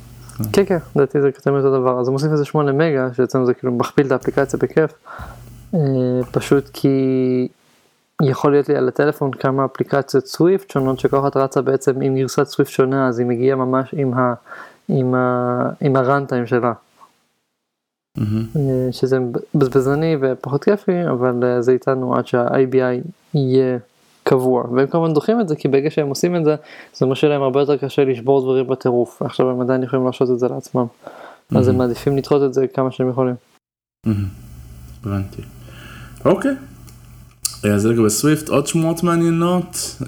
[0.53, 3.55] כן, כן, לדעתי זה כתב אותו דבר, אז הוא מוסיף איזה 8 מגה, שאצלנו זה
[3.55, 4.91] כאילו מכפיל את האפליקציה בכיף.
[6.33, 7.49] פשוט כי
[8.23, 12.45] יכול להיות לי על הטלפון כמה אפליקציות סוויפט שונות שכל אחת רצה בעצם עם גרסת
[12.45, 14.35] סוויפט שונה אז היא מגיעה ממש עם, ה,
[14.89, 16.73] עם, ה, עם הראנטיים שלה.
[18.19, 18.59] Mm-hmm.
[18.91, 19.19] שזה
[19.55, 23.79] בזבזני ופחות כיפי אבל זה איתנו עד שה-IBI יהיה
[24.23, 26.57] קבוע והם כמובן דוחים את זה כי ברגע שהם עושים את זה
[26.95, 30.39] זה אומר שלהם הרבה יותר קשה לשבור דברים בטירוף עכשיו הם עדיין יכולים לעשות את
[30.39, 31.59] זה לעצמם mm-hmm.
[31.59, 33.35] אז הם מעדיפים לדחות את זה כמה שהם יכולים.
[35.05, 35.58] הבנתי.
[36.25, 36.55] אוקיי.
[37.75, 40.03] אז לגבי סוויפט עוד שמועות מעניינות.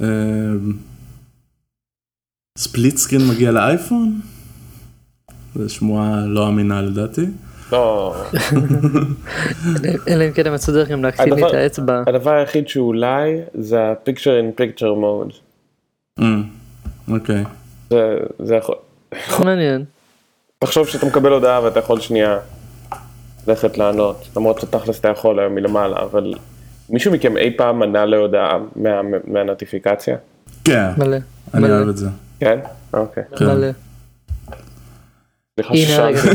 [2.59, 4.21] ספליט סקרין מגיע לאייפון?
[5.55, 7.27] זו שמועה לא אמינה לדעתי.
[7.73, 8.15] לא.
[10.09, 12.03] אלא אם כן הם מצאו דרך גם להקטין לי את האצבע.
[12.07, 15.35] הדבר היחיד שאולי זה ה-picture in picture mode.
[17.09, 17.45] אוקיי.
[18.39, 18.75] זה יכול.
[19.45, 19.85] מעניין.
[20.59, 22.39] תחשוב שאתה מקבל הודעה ואתה יכול שנייה
[23.47, 26.35] ללכת לענות, למרות שתכלס אתה יכול היום מלמעלה, אבל
[26.91, 28.59] מישהו מכם אי פעם ענה להודעה
[29.27, 30.17] מהנוטיפיקציה?
[30.65, 30.91] כן.
[30.99, 31.17] מלא.
[31.55, 32.09] אני אוהב את זה.
[32.41, 32.59] כן?
[32.93, 33.23] אוקיי.
[33.41, 33.67] מלא.
[35.55, 36.29] סליחה ששאלתי.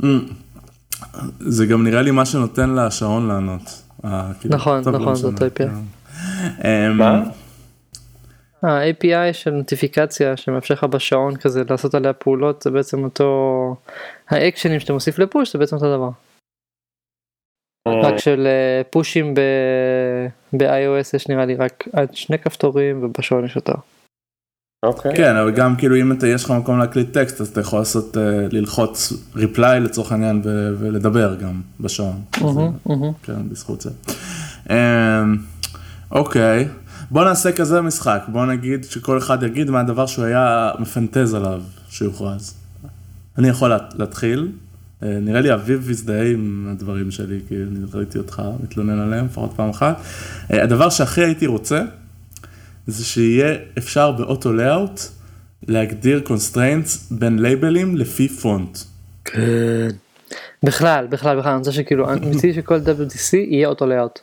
[1.40, 3.82] זה גם נראה לי מה שנותן לשעון לענות.
[4.44, 5.68] נכון, נכון, זאת API.
[6.94, 7.22] מה?
[8.62, 13.76] ה-API של נוטיפיקציה שמאפשר לך בשעון כזה לעשות עליה פעולות זה בעצם אותו
[14.28, 16.10] האקשנים שאתה מוסיף לפוש זה בעצם אותו דבר.
[17.88, 18.46] רק של
[18.90, 19.34] פושים
[20.52, 23.74] ב-iOS יש נראה לי רק עד שני כפתורים ובשעון יש יותר.
[24.82, 25.16] אוקיי.
[25.16, 28.16] כן, אבל גם כאילו אם אתה, יש לך מקום להקליט טקסט, אז אתה יכול לעשות,
[28.50, 30.42] ללחוץ ריפליי לצורך העניין
[30.78, 32.22] ולדבר גם בשעון.
[33.22, 33.90] כן, בזכות זה.
[36.10, 36.68] אוקיי,
[37.10, 41.62] בוא נעשה כזה משחק, בוא נגיד שכל אחד יגיד מה הדבר שהוא היה מפנטז עליו
[41.88, 42.54] שיוכרז.
[43.38, 44.52] אני יכול להתחיל,
[45.02, 49.70] נראה לי אביב יזדהה עם הדברים שלי, כי אני ראיתי אותך מתלונן עליהם לפחות פעם
[49.70, 50.00] אחת.
[50.50, 51.82] הדבר שהכי הייתי רוצה,
[52.86, 55.00] זה שיהיה אפשר באוטו לאאוט
[55.68, 58.78] להגדיר constraints בין לייבלים לפי פונט.
[59.24, 59.88] כן.
[60.62, 64.18] בכלל, בכלל, בכלל, אני רוצה שכאילו, אני מציע שכל WTC יהיה אוטו לאאוט.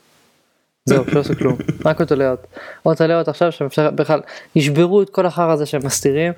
[0.87, 2.39] זהו, לא עושה כלום, רק auto layout.
[2.85, 4.19] auto layout עכשיו שאפשר בכלל,
[4.55, 6.33] ישברו את כל החרא הזה שהם מסתירים,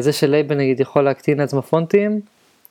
[0.00, 2.20] זה שלייבל נגיד יכול להקטין לעצמו פונטים,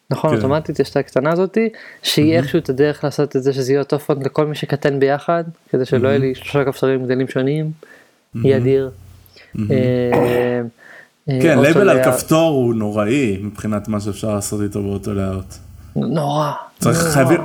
[0.09, 1.69] נכון, אוטומטית יש את הקטנה הזאתי,
[2.03, 5.43] שיהיה איכשהו את הדרך לעשות את זה שזה יהיה אותו פונט לכל מי שקטן ביחד,
[5.69, 7.71] כדי שלא יהיה לי שלושה כפתורים גדלים שונים.
[8.35, 8.91] יהיה אדיר.
[11.27, 15.53] כן, לייבל על כפתור הוא נוראי מבחינת מה שאפשר לעשות איתו ב auto layout.
[15.97, 16.51] נורא.
[16.79, 17.41] צריך חייבים,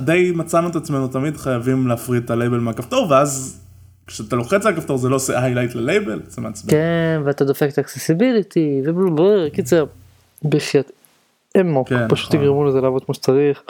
[0.00, 3.60] די מצאנו את עצמנו תמיד חייבים להפריד את הלייבל מהכפתור ואז
[4.06, 6.70] כשאתה לוחץ על הכפתור זה לא עושה highlight ל label, זה מעצבן.
[6.70, 9.84] כן, ואתה דופק את ה accessibility ובלבל, קיצר,
[10.44, 10.90] בחייאת
[11.60, 13.62] אמוק, פשוט תגרמו לזה לעבוד כמו שצריך.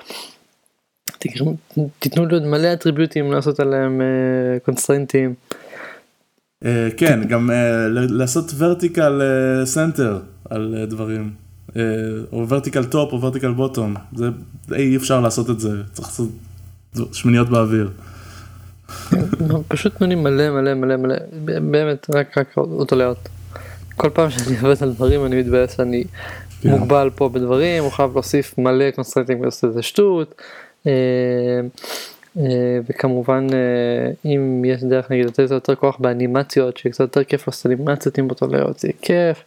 [1.99, 4.01] תיתנו לי עוד מלא attribute ים לעשות עליהם
[4.65, 5.35] constraint ים.
[6.97, 7.51] כן, גם
[7.93, 9.21] לעשות vertical
[9.65, 10.19] center
[10.51, 11.31] על דברים,
[12.33, 14.29] או vertical top או vertical bottom, זה
[14.75, 16.29] אי אפשר לעשות את זה, צריך לעשות
[17.13, 17.91] שמיניות באוויר.
[19.69, 23.29] פשוט תנו מלא מלא מלא מלא, באמת רק רק auto layout.
[23.97, 26.05] כל פעם שאני עובד על דברים אני מתבאס שאני
[26.65, 30.43] מוגבל פה בדברים, הוא חייב להוסיף מלא constraint ים ולעשות את זה שטות.
[32.89, 33.47] וכמובן
[34.25, 38.47] אם יש דרך נגיד לתת יותר כוח באנימציות שקצת יותר כיף לעשות אנימציות עם auto
[38.47, 39.45] layout זה כיף.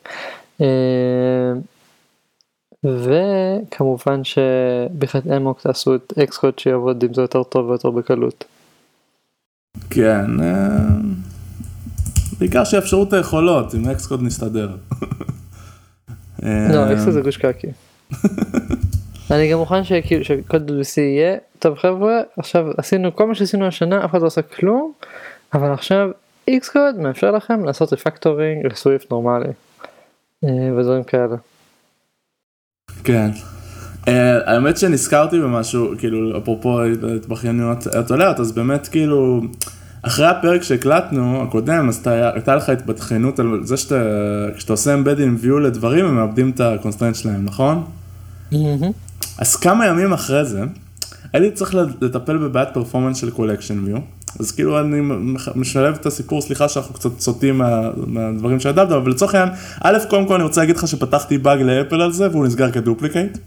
[2.84, 8.46] וכמובן שבכלל אמוק תעשו את Xcode שיעבוד עם זה יותר טוב ויותר בקלות.
[9.89, 10.26] כן,
[12.39, 14.70] בעיקר שיאפשרו את היכולות, עם Xcode נסתדר.
[16.44, 17.68] לא, Xcode זה גוש קקי.
[19.32, 24.12] אני גם מוכן שכל WWDC יהיה טוב חבר'ה עכשיו עשינו כל מה שעשינו השנה אף
[24.12, 24.92] אחד לא עושה כלום
[25.54, 26.10] אבל עכשיו
[26.48, 29.50] Xcode מאפשר לכם לעשות refactoring ל Swift נורמלי
[30.44, 31.36] ודברים כאלה.
[33.04, 33.30] כן.
[34.46, 36.82] האמת שנזכרתי במשהו כאילו אפרופו
[37.16, 39.42] התבכיינויות עולרת אז באמת כאילו
[40.02, 43.96] אחרי הפרק שהקלטנו הקודם אז הייתה לך התבכיינות על זה שאתה
[44.58, 47.84] כשאתה עושה embedding view לדברים הם מאבדים את ה constraint שלהם נכון?
[49.38, 50.64] אז כמה ימים אחרי זה,
[51.34, 53.98] הייתי צריך לטפל בבעיית performance של collection view,
[54.39, 55.02] אז כאילו אני
[55.56, 60.28] משלב את הסיפור, סליחה שאנחנו קצת סוטים מה, מהדברים שידעת, אבל לצורך העניין, א', קודם
[60.28, 63.38] כל אני רוצה להגיד לך שפתחתי באג ל Apple על זה והוא נסגר כ duplicate.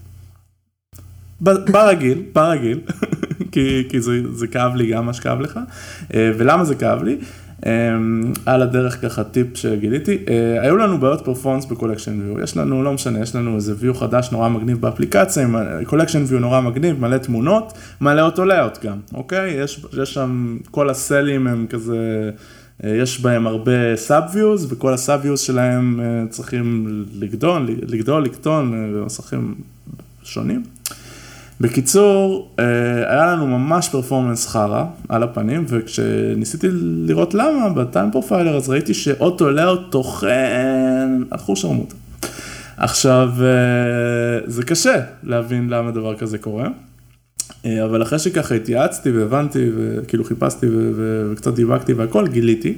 [1.41, 2.81] ברגיל, ברגיל,
[3.53, 5.61] כי, כי זה, זה כאב לי גם מה שכאב לך,
[6.11, 7.19] ולמה זה כאב לי?
[8.47, 10.19] על הדרך ככה טיפ שגיליתי,
[10.63, 13.95] היו לנו בעיות performance ב collection view, יש לנו, לא משנה, יש לנו איזה view
[13.95, 15.49] חדש נורא מגניב באפליקציה,
[15.85, 19.51] collection view נורא מגניב, מלא תמונות, מלא auto layout גם, אוקיי?
[19.51, 22.31] יש, יש שם, כל ה cell ים הם כזה...
[22.85, 26.87] יש בהם הרבה sub views וכל ה sub views שלהם צריכים
[27.19, 29.55] לגדול, לגדול, לקטון במסכים
[30.23, 30.63] שונים.
[31.63, 32.49] בקיצור,
[33.09, 38.95] היה לנו ממש performance חרא על הפנים, וכשניסיתי לראות למה, ב Time Profiler אז ראיתי
[38.95, 41.95] ש auto layout טוחן אחוז שרמוטה.
[42.77, 43.31] עכשיו,
[44.47, 46.69] זה קשה להבין למה דבר כזה קורה,
[47.67, 52.77] אבל אחרי שככה התייעצתי והבנתי, וכאילו חיפשתי וקצת דיבגתי והכל, גיליתי,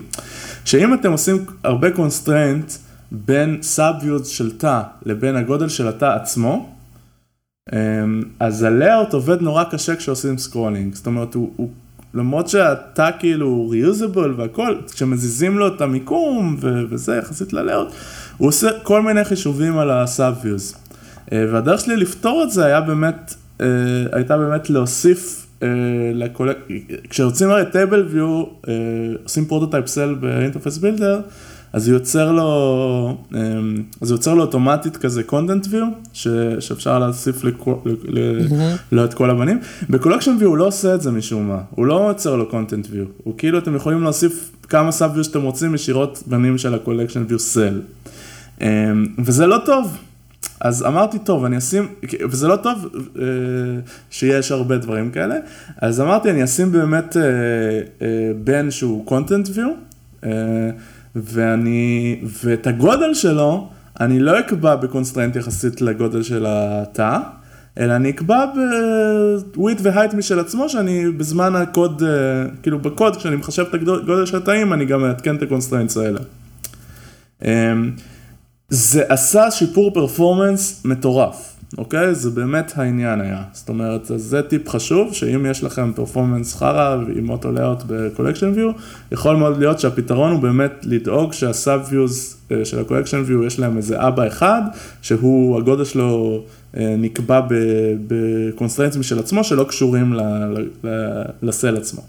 [0.64, 2.72] שאם אתם עושים הרבה constraint
[3.12, 6.73] בין sub views של תא לבין הגודל של התא עצמו,
[8.40, 11.68] אז ה layout עובד נורא קשה כשעושים scrolling, זאת אומרת הוא, הוא
[12.14, 17.88] למרות שהתא כאילו reusable והכל, כשמזיזים לו את המיקום וזה יחסית ל layout,
[18.36, 20.74] הוא עושה כל מיני חישובים על ה sub views.
[21.32, 23.34] והדרך שלי לפתור את זה היה באמת,
[24.12, 25.46] הייתה באמת להוסיף,
[26.14, 26.50] לקול...
[27.10, 28.44] כשרוצים הרי table view,
[29.24, 31.20] עושים prototype cell ב Interface Builder,
[31.74, 33.18] אז הוא יוצר לו,
[34.00, 36.14] אז הוא יוצר לו אוטומטית כזה content view,
[36.60, 37.44] שאפשר להוסיף
[38.92, 39.60] לו את כל הבנים.
[39.90, 42.86] ב collection view הוא לא עושה את זה משום מה, הוא לא יוצר לו content
[42.86, 46.79] view, הוא כאילו אתם יכולים להוסיף כמה sub view שאתם רוצים ישירות בנים של ה
[46.79, 47.80] collection view cell.
[49.18, 49.96] וזה לא טוב.
[50.60, 51.88] אז אמרתי, טוב, אני אשים,
[52.30, 52.88] וזה לא טוב
[54.10, 55.34] שיש הרבה דברים כאלה,
[55.80, 57.16] אז אמרתי, אני אשים באמת
[58.44, 60.26] בן שהוא content view,
[61.16, 63.68] ואני, ואת הגודל שלו,
[64.00, 67.18] אני לא אקבע ב constraint יחסית לגודל של התא,
[67.78, 68.44] אלא אני אקבע
[69.54, 72.02] בוויט והייט משל עצמו, שאני בזמן הקוד,
[72.62, 76.20] כאילו בקוד, כשאני מחשב את הגודל של התאים, אני גם מעדכן את ה constraints האלה.
[78.68, 81.53] זה עשה שיפור performance מטורף.
[81.78, 82.14] אוקיי?
[82.14, 83.42] זה באמת העניין היה.
[83.52, 88.52] זאת אומרת, זה טיפ חשוב, שאם יש לכם performance חרא עם Auto Layout ב collection
[88.54, 88.70] view,
[89.12, 93.76] יכול מאוד להיות שהפתרון הוא באמת לדאוג שה subviews של ה collection view, יש להם
[93.76, 94.62] איזה אבא אחד,
[95.02, 97.40] שהוא, הגודל שלו נקבע
[98.06, 100.14] ב constraintים של עצמו, שלא קשורים
[101.42, 102.02] ל cell עצמו.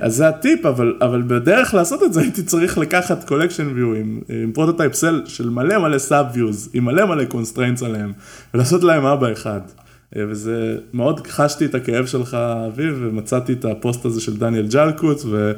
[0.00, 4.20] אז זה הטיפ, אבל, אבל בדרך לעשות את זה הייתי צריך לקחת collection view עם,
[4.54, 8.12] prototype cell של מלא מלא subviews, עם מלא מלא constraints עליהם,
[8.54, 9.60] ולעשות להם אבא אחד.
[10.16, 12.34] וזה, מאוד חשתי את הכאב שלך,
[12.68, 15.52] אביב, ומצאתי את הפוסט הזה של דניאל ג'לקוט, ו,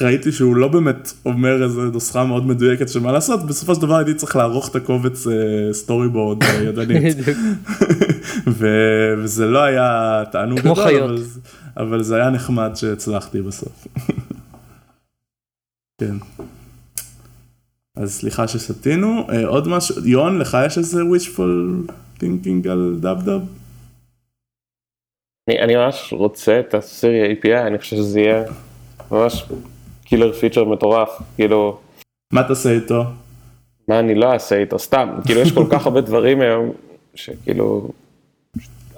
[0.00, 3.96] וראיתי שהוא לא באמת אומר איזה נוסחה מאוד מדויקת של מה לעשות, בסופו של דבר
[3.96, 5.26] הייתי צריך לערוך את הקובץ
[5.72, 7.16] storyboard ידנית.
[8.46, 11.22] וזה לא היה תענוג גדול, אבל...
[11.76, 13.86] אבל זה היה נחמד שהצלחתי בסוף.
[16.00, 16.16] כן.
[17.96, 23.42] אז סליחה שסטינו, עוד משהו, יון, לך יש איזה wishful thinking על דאב דאב?
[25.50, 28.44] אני, אני ממש רוצה את הסירי API, אני חושב שזה יהיה
[29.10, 29.44] ממש
[30.06, 31.78] killer feature מטורף, כאילו...
[32.32, 33.02] מה תעשה איתו?
[33.88, 36.72] מה אני לא אעשה איתו, סתם, כאילו יש כל כך הרבה דברים היום,
[37.14, 37.90] שכאילו...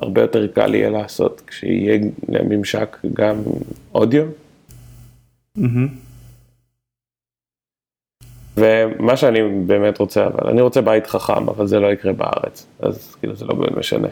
[0.01, 3.43] הרבה יותר קל יהיה לעשות כשיהיה לממשק גם
[3.95, 4.25] אודיו.
[8.57, 13.15] ומה שאני באמת רוצה, אבל אני רוצה בית חכם, אבל זה לא יקרה בארץ, אז
[13.15, 14.09] כאילו זה לא באמת משנה.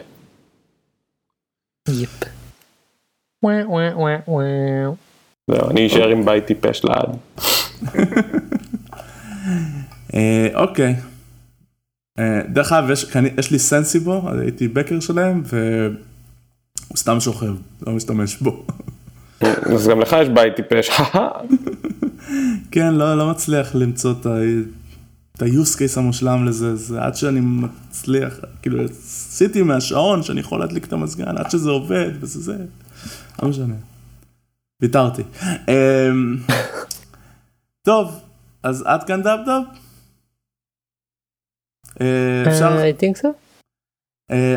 [1.89, 2.23] יפ.
[5.51, 7.09] זהו, אני אשאר עם בית טיפש לעד.
[10.55, 10.95] אוקיי.
[12.49, 12.89] דרך אגב,
[13.37, 17.53] יש, לי סנסיבו, הייתי בקר שלהם, והוא סתם שוכב,
[17.87, 18.65] לא משתמש בו.
[19.41, 20.89] אז גם לך יש בית טיפש,
[22.71, 24.37] כן, לא, לא מצליח למצוא את ה...
[25.35, 30.85] את ה-use case המושלם לזה, זה עד שאני מצליח, כאילו עשיתי מהשעון שאני יכול להדליק
[30.85, 32.57] את המזגן, עד שזה עובד וזה זה,
[33.43, 33.73] לא משנה.
[34.81, 35.23] ויתרתי.
[37.81, 38.23] טוב,
[38.63, 39.63] אז עד כאן דאב דאב.
[42.47, 42.77] אפשר?
[42.77, 43.27] I think so.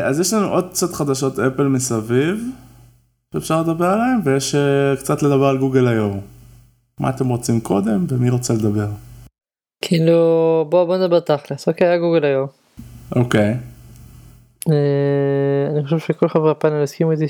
[0.03, 2.49] אז יש לנו עוד קצת חדשות אפל מסביב,
[3.33, 4.55] שאפשר לדבר עליהן, ויש
[4.99, 6.21] קצת לדבר על גוגל היום.
[6.99, 8.87] מה אתם רוצים קודם, ומי רוצה לדבר?
[9.81, 10.15] כאילו,
[10.69, 12.47] בוא, בוא נדבר תכלס, אוקיי, היה גוגל היום.
[13.15, 13.57] אוקיי.
[15.71, 17.27] אני חושב שכל חברי הפאנל הסכימו איתי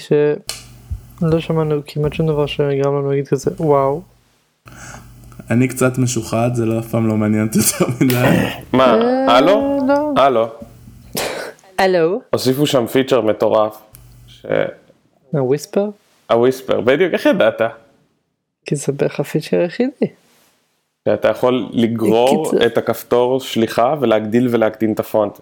[1.21, 4.01] שלא שמענו כמעט שום דבר שגרם לנו להגיד כזה וואו.
[5.49, 8.47] אני קצת משוחד, זה לא אף פעם לא מעניין אותי יותר מדי.
[8.77, 8.93] מה,
[9.27, 9.79] הלו?
[10.17, 10.47] הלו.
[11.77, 12.21] הלו.
[12.29, 13.77] הוסיפו שם feature מטורף.
[15.33, 15.89] ה whisper?
[16.29, 17.61] ה whisper, בדיוק, איך ידעת?
[18.65, 20.05] כי זה בערך ה feature היחידי.
[21.13, 25.39] אתה יכול לגרור את הכפתור שליחה ולהגדיל ולהקטין את הפונט.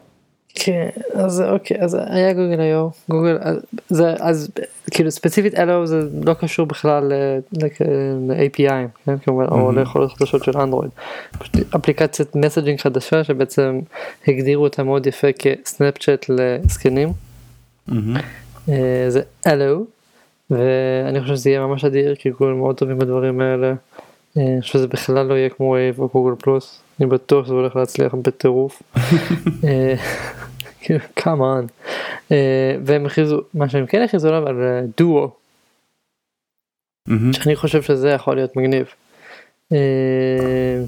[0.56, 3.38] כן, אז אוקיי, אז היה Google I/O, Google,
[3.90, 4.50] זה, אז
[4.92, 7.12] כאילו ספציפית Allo זה לא קשור בכלל
[7.52, 10.92] ל-API, כן, כמובן, או ליכולות חדשות של אנדרואיד.
[11.40, 13.80] פשוט אפליקציית messaging חדשה שבעצם
[14.28, 17.10] הגדירו אותה מאוד יפה כ Snapchat לזקנים.
[19.10, 19.86] זה Allo,
[20.50, 23.74] ואני חושב שזה יהיה ממש אדיר, כי גוגל מאוד טובים בדברים האלה.
[24.38, 27.76] אני חושב שזה בכלל לא יהיה כמו Wave או Google Plus, אני בטוח שזה הולך
[27.76, 28.82] להצליח בטירוף.
[31.16, 31.66] כמובן.
[32.86, 34.56] והם הכריזו, מה שהם כן הכריזו עליו על
[34.98, 35.32] דואו.
[37.32, 38.86] שאני חושב שזה יכול להיות מגניב.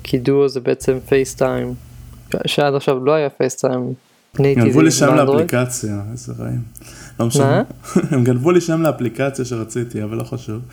[0.03, 1.73] כי דואו זה בעצם פייסטיים,
[2.45, 3.93] שעד עכשיו לא היה פייסטיים.
[4.41, 6.61] גנבו לי שם לאפליקציה, איזה רעים.
[7.19, 7.63] לא משנה.
[8.11, 10.61] הם גנבו לי שם לאפליקציה שרציתי, אבל לא חשוב.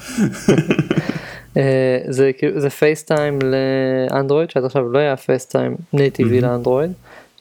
[2.09, 6.93] זה זה פייסטיים לאנדרואיד שעד עכשיו לא היה פייסטיים נייטיבי לאנדרואיד.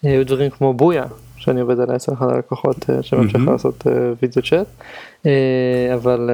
[0.03, 1.05] היו דברים כמו בויה
[1.47, 3.87] שאני עובד עליה אצל אחד הלקוחות שממשיך לעשות
[4.21, 4.67] וידאו צ'אט.
[5.93, 6.29] אבל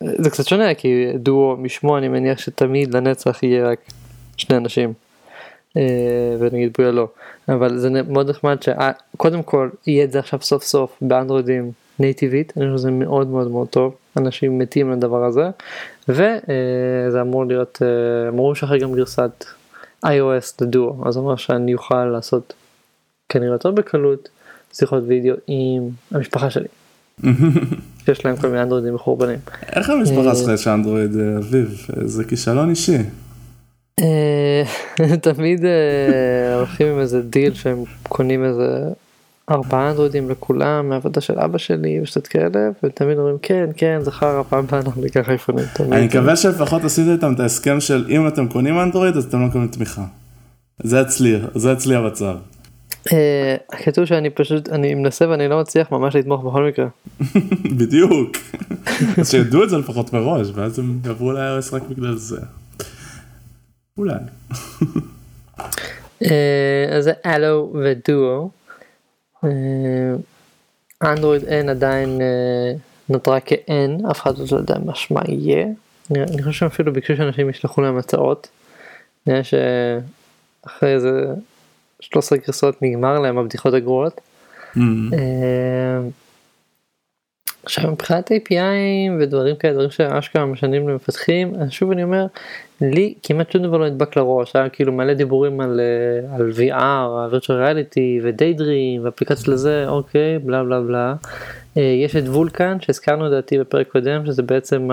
[0.00, 3.78] זה קצת שונה כי דואו משמו אני מניח שתמיד לנצח יהיה רק
[4.36, 4.92] שני אנשים.
[6.38, 7.08] ונגיד בויה לא.
[7.48, 12.52] אבל זה מאוד נחמד שקודם כל יהיה את זה עכשיו סוף סוף באנדרואידים נייטיבית.
[12.56, 13.94] אני חושב שזה מאוד מאוד מאוד טוב.
[14.16, 15.50] אנשים מתים לדבר הזה.
[16.08, 17.82] וזה אמור להיות
[18.28, 19.44] אמרו לשחרר גם גרסת
[20.06, 22.54] iOS לדואו אז אומר שאני אוכל לעשות
[23.28, 24.28] כנראה יותר בקלות
[24.72, 26.68] שיחות וידאו עם המשפחה שלי.
[28.08, 29.38] יש להם כל מיני Androidים מחורבנים.
[29.76, 31.86] איך המשפחה שלך יש אנדרואיד אביב?
[32.04, 32.98] זה כישלון אישי.
[35.22, 35.64] תמיד
[36.56, 38.88] הולכים עם איזה דיל שהם קונים איזה
[39.50, 44.42] ארבעה Androidים לכולם מעבודה של אבא שלי ושטות כאלה ותמיד אומרים כן כן זה חרא
[44.42, 45.64] פעם הבאה אנחנו ניקח iPhoneים.
[45.92, 49.46] אני מקווה שלפחות עשית איתם את ההסכם של אם אתם קונים אנדרואיד אז אתם לא
[49.46, 50.04] מקבלים תמיכה.
[50.82, 52.36] זה אצלי זה אצלי המצב.
[53.84, 56.86] כתוב שאני פשוט אני מנסה ואני לא מצליח ממש לתמוך בכל מקרה.
[57.78, 58.36] בדיוק.
[59.18, 62.40] אז שידעו את זה לפחות מראש ואז הם יעברו ל-iOS רק בגלל זה.
[63.98, 64.14] אולי.
[66.90, 68.50] אז זה אלו ודואו.
[71.02, 72.20] אנדרואיד N עדיין
[73.08, 75.66] נותרה כ-N, אף אחד לא יודע מה שמה יהיה.
[76.10, 78.48] אני חושב שהם אפילו ביקשו שאנשים ישלחו להם הצעות.
[79.26, 81.24] נראה שאחרי איזה
[82.12, 84.20] 13 גרסאות נגמר להם הבדיחות הגרועות.
[87.62, 88.54] עכשיו מבחינת API
[89.20, 92.26] ודברים כאלה, דברים שאשכרה משנים למפתחים, שוב אני אומר,
[92.80, 95.80] לי כמעט שום דבר לא נדבק לראש, היה כאילו מלא דיבורים על,
[96.34, 101.14] על VR, virtual reality ו-Daydream ואפליקציות לזה, אוקיי, בלה בלה בלה.
[101.76, 104.88] יש את וולקן שהזכרנו לדעתי בפרק קודם, שזה בעצם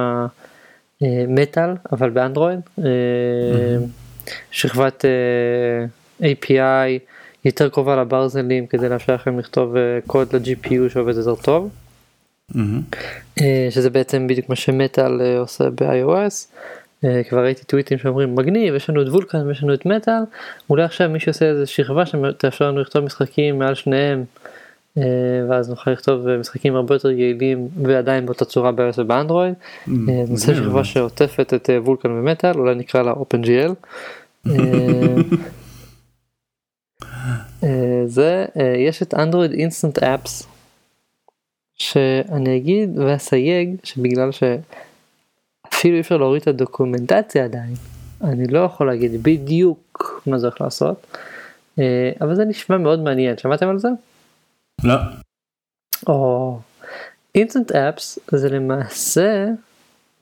[1.01, 2.59] המטאל, אבל באנדרואיד,
[4.51, 5.05] שכבת
[6.21, 6.99] API
[7.45, 9.75] יותר קרובה לברזלים כדי לאפשר לכם לכתוב
[10.07, 11.69] קוד ל-GPU שעובד יותר טוב.
[12.51, 13.41] Mm-hmm.
[13.69, 16.47] שזה בעצם בדיוק מה שמטאל עושה ב-iOS.
[17.29, 20.21] כבר ראיתי טוויטים שאומרים מגניב יש לנו את Vulkan ויש לנו את מטאל
[20.69, 24.23] אולי עכשיו מישהו עושה איזה שכבה שתאפשר לנו לכתוב משחקים מעל שניהם
[25.49, 29.53] ואז נוכל לכתוב משחקים הרבה יותר יעילים ועדיין באותה צורה ב-iOS ובאנדרואיד.
[29.87, 33.73] נעשה שכבה שעוטפת את Vulkan ו Metal אולי נקרא לה OpenGL.
[38.05, 38.45] זה
[38.77, 40.47] יש את Android Instant Apps
[41.75, 47.73] שאני אגיד ואסייג שבגלל שאפילו אי אפשר להוריד את הדוקומנטציה עדיין,
[48.23, 51.17] אני לא יכול להגיד בדיוק מה זה הולך לעשות,
[52.21, 53.89] אבל זה נשמע מאוד מעניין, שמעתם על זה?
[54.83, 54.95] לא.
[56.07, 56.59] או
[57.35, 59.45] Instant Apps זה למעשה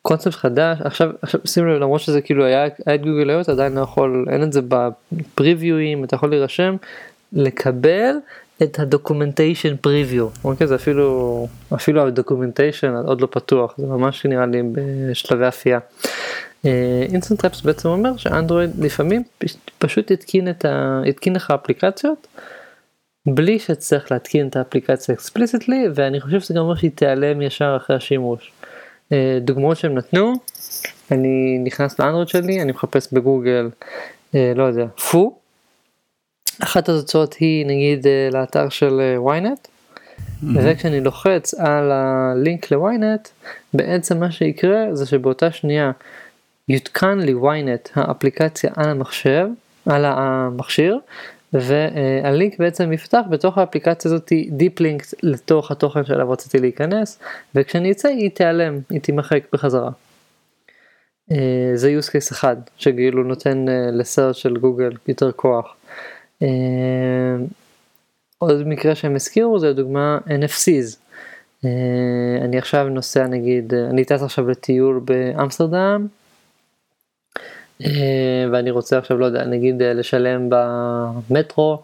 [0.02, 3.76] קונספט חדש עכשיו עכשיו שימו לב למרות שזה כאילו היה את גוגל היום אתה עדיין
[3.76, 6.76] לא יכול אין את זה ב previewים אתה יכול להירשם
[7.34, 8.16] לקבל
[8.64, 10.68] את ה documentation preview, אוקיי?
[10.68, 15.80] זה אפילו, אפילו ה documentation עוד לא פתוח, זה ממש נראה לי בשלבי אפייה.
[17.12, 19.24] Instant Apps בעצם אומר שאנדרואיד לפעמים
[19.80, 21.02] פשוט יתקין, את ה...
[21.06, 22.28] יתקין לך אפליקציות
[23.26, 27.95] בלי שתצטרך להתקין את האפליקציה explicitly ואני חושב שזה גם אומר שהיא תיעלם ישר אחרי
[27.95, 28.52] השימוש.
[29.41, 30.34] דוגמאות שהם נתנו,
[31.12, 33.70] אני נכנס לאנדרואיד שלי, אני מחפש בגוגל,
[34.34, 35.38] לא יודע, foo,
[36.64, 40.45] אחת התוצאות היא נגיד לאתר של ynet mm-hmm.
[40.53, 43.30] וכשאני לוחץ על הלינק ל-ynet
[43.74, 45.91] בעצם מה שיקרה זה שבאותה שנייה
[46.70, 49.47] יותקן לי ynet האפליקציה על המחשב
[49.86, 50.99] על המכשיר
[51.54, 57.20] והלינק בעצם יפתח בתוך האפליקציה הזאת דיפ לינק לתוך התוכן שאליו רציתי להיכנס
[57.56, 59.91] וכשאני אצא היא תיעלם היא תימחק בחזרה.
[61.74, 65.76] זה use case אחד שכאילו נותן לסרט של גוגל יותר כוח.
[68.38, 70.97] עוד מקרה שהם הזכירו זה דוגמה NFCs.
[72.41, 76.08] אני עכשיו נוסע נגיד, אני טס עכשיו לטיול באמסטרדם,
[78.52, 81.84] ואני רוצה עכשיו, לא יודע, נגיד לשלם במטרו,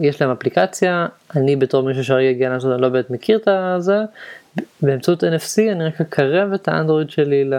[0.00, 1.06] יש להם אפליקציה,
[1.36, 3.98] אני בתור מישהו שרגע הגיע לאמסטרדם לא באמת מכיר את זה,
[4.82, 7.50] באמצעות NFC אני רק אקרב את האנדרואיד שלי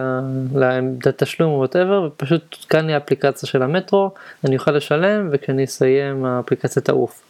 [0.55, 4.11] לעמדת תשלום או whatever ופשוט תותקן לי האפליקציה של המטרו
[4.45, 7.23] אני אוכל לשלם וכשאני אסיים האפליקציה תעוף.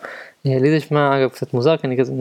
[0.46, 2.14] לי זה נשמע אגב קצת מוזר כי אני כזה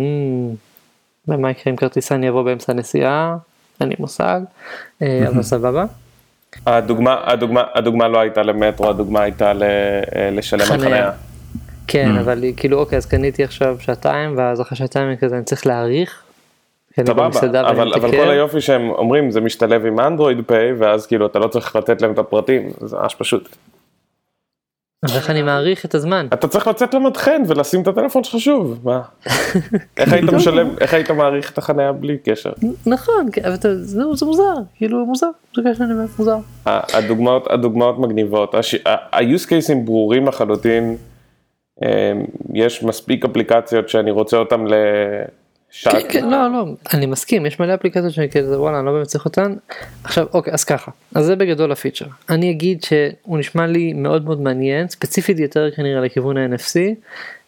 [1.29, 3.37] ומה יקרה אם כרטיסן יבוא באמצע הנסיעה
[3.81, 4.41] אין לי מושג
[5.03, 5.85] אבל סבבה.
[6.67, 9.53] הדוגמה הדוגמה הדוגמה לא הייתה למטרו הדוגמה הייתה
[10.33, 11.11] לשלם על חניה.
[11.89, 15.67] כן אבל כאילו אוקיי אז קניתי עכשיו שעתיים ואז אחרי שעתיים אני כזה אני צריך
[15.67, 16.23] להאריך
[17.07, 17.29] סבבה,
[17.71, 21.49] אבל, אבל כל היופי שהם אומרים זה משתלב עם אנדרואיד פיי ואז כאילו אתה לא
[21.49, 23.57] צריך לתת להם את הפרטים זה ממש פשוט.
[25.05, 26.27] איך אני מעריך את הזמן?
[26.33, 29.01] אתה צריך לצאת למדחן ולשים את הטלפון שלך שוב, מה?
[29.97, 32.53] איך היית משלם, איך היית מעריך את החניה בלי קשר?
[32.87, 35.27] נכון, כן, אבל זה מוזר, כאילו מוזר,
[35.57, 35.85] זה קשר
[36.19, 36.37] מוזר.
[36.67, 40.97] הדוגמאות, הדוגמאות מגניבות, ה-use cases ברורים לחלוטין,
[42.55, 44.67] יש מספיק אפליקציות שאני רוצה אותם
[45.87, 45.91] ל...
[45.91, 49.07] כן, כן, לא, לא, אני מסכים, יש מלא אפליקציות שאני כזה וואלה, אני לא באמת
[49.07, 49.55] צריך אותן.
[50.05, 52.07] עכשיו, אוקיי, אז ככה, אז זה בגדול הפיצ'ר.
[52.29, 56.79] אני אגיד שהוא נשמע לי מאוד מאוד מעניין, ספציפית יותר כנראה לכיוון ה-NFC.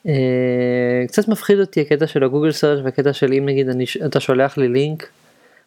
[0.06, 4.20] אה, קצת מפחיד אותי הקטע של ה Google search והקטע של אם נגיד אני, אתה
[4.20, 5.08] שולח לי לינק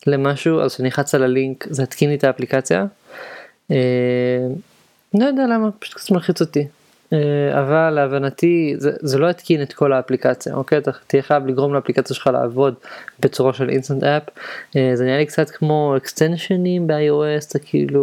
[0.08, 2.86] למשהו, אז כשאני אחץ על הלינק זה יתקין לי את האפליקציה.
[3.72, 3.78] אה,
[5.14, 6.68] לא יודע למה, פשוט קצת מלחיץ אותי.
[7.14, 10.78] אה, אבל להבנתי זה, זה לא יתקין את כל האפליקציה אוקיי?
[10.78, 12.74] אתה תהיה חייב לגרום לאפליקציה שלך לעבוד
[13.20, 14.24] בצורה של Instant App
[14.76, 18.02] אה, זה נראה לי קצת כמו extensionים ב-iOS זה כאילו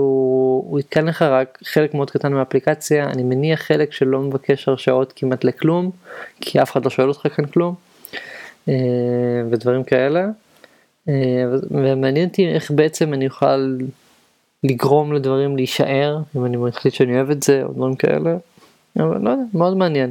[0.68, 3.10] הוא יתקין לך רק חלק מאוד קטן מהאפליקציה.
[3.10, 5.90] אני מניח חלק שלא מבקש הרשאות כמעט לכלום
[6.40, 7.74] כי אף אחד לא שואל אותך כאן כלום
[8.68, 8.74] אה,
[9.50, 10.26] ודברים כאלה.
[11.70, 13.76] ומעניין אותי איך בעצם אני אוכל
[14.64, 18.36] לגרום לדברים להישאר אם אני מחליט שאני אוהב את זה או דברים כאלה.
[18.96, 20.10] אבל לא יודע, מאוד מעניין.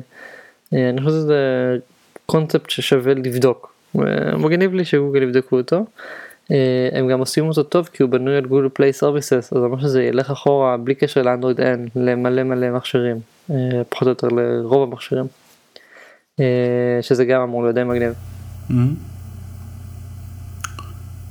[0.73, 1.77] אה, אני חושב שזה
[2.25, 3.73] קונספט ששווה לבדוק.
[4.37, 5.85] מגניב לי שגוגל יבדקו אותו.
[6.51, 9.81] אה, הם גם עושים אותו טוב כי הוא בנוי על Google Play Services אז ממש
[9.81, 13.19] שזה ילך אחורה בלי קשר ל Android N למלא מלא מכשירים
[13.51, 13.55] אה,
[13.89, 15.25] פחות או יותר לרוב המכשירים
[17.01, 18.13] שזה גם אמור להיות די מגניב.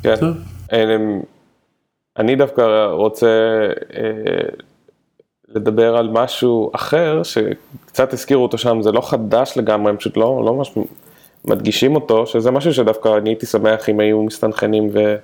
[0.02, 0.10] כן.
[2.18, 3.66] אני דווקא רוצה
[5.48, 10.42] לדבר על משהו אחר, שקצת הזכירו אותו שם, זה לא חדש לגמרי, הם פשוט לא,
[10.46, 10.74] לא ממש
[11.44, 15.16] מדגישים אותו, שזה משהו שדווקא אני הייתי שמח אם היו מסתנכנים ו...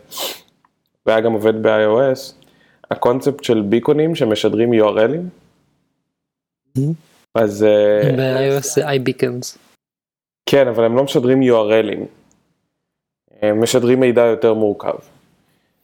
[1.06, 2.32] והיה גם עובד ב-iOS,
[2.90, 5.22] הקונספט של ביקונים שמשדרים URLים.
[6.78, 6.92] Mm-hmm.
[7.34, 7.64] אז...
[7.64, 9.58] אה, ב-iOS זה iBeacons.
[10.46, 12.06] כן, אבל הם לא משדרים URLים.
[13.42, 15.11] הם משדרים מידע יותר מורכב.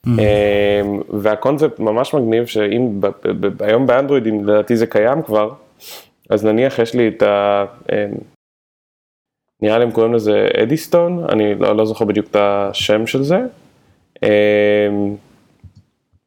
[0.06, 3.00] אמ, והקונספט ממש מגניב שאם
[3.60, 5.50] היום באנדרואיד, אם לדעתי זה קיים כבר,
[6.30, 7.64] אז נניח יש לי את ה...
[7.92, 8.14] אמ,
[9.62, 13.38] נראה לי הם קוראים לזה אדיסטון, אני לא, לא זוכר בדיוק את השם של זה.
[14.22, 14.28] אמ,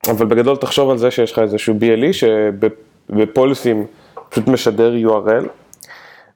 [0.10, 3.86] אבל בגדול תחשוב על זה שיש לך איזשהו BLE שבפוליסים
[4.30, 5.48] פשוט משדר URL,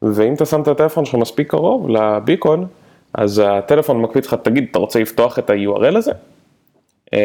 [0.02, 2.68] ואם אתה שם את הטלפון שלך מספיק קרוב לביקון,
[3.14, 6.12] אז הטלפון מקפיץ לך, תגיד, אתה רוצה לפתוח את ה-URL הזה?
[7.14, 7.20] אמ,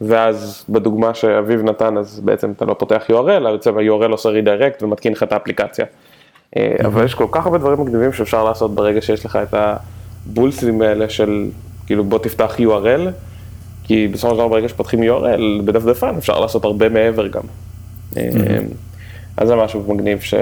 [0.00, 5.12] ואז בדוגמה שאביב נתן, אז בעצם אתה לא פותח URL, בעצם ה-URL עושה רידיירקט ומתקין
[5.12, 5.84] לך את האפליקציה.
[6.56, 10.82] אה, אבל יש כל כך הרבה דברים מגניבים שאפשר לעשות ברגע שיש לך את הבולסים
[10.82, 11.50] האלה של
[11.86, 13.10] כאילו בוא תפתח URL,
[13.84, 17.42] כי בסופו של דבר ברגע שפותחים URL בדפדפן אפשר לעשות הרבה מעבר גם.
[18.16, 18.22] אמ,
[19.36, 20.34] אז זה משהו מגניב ש...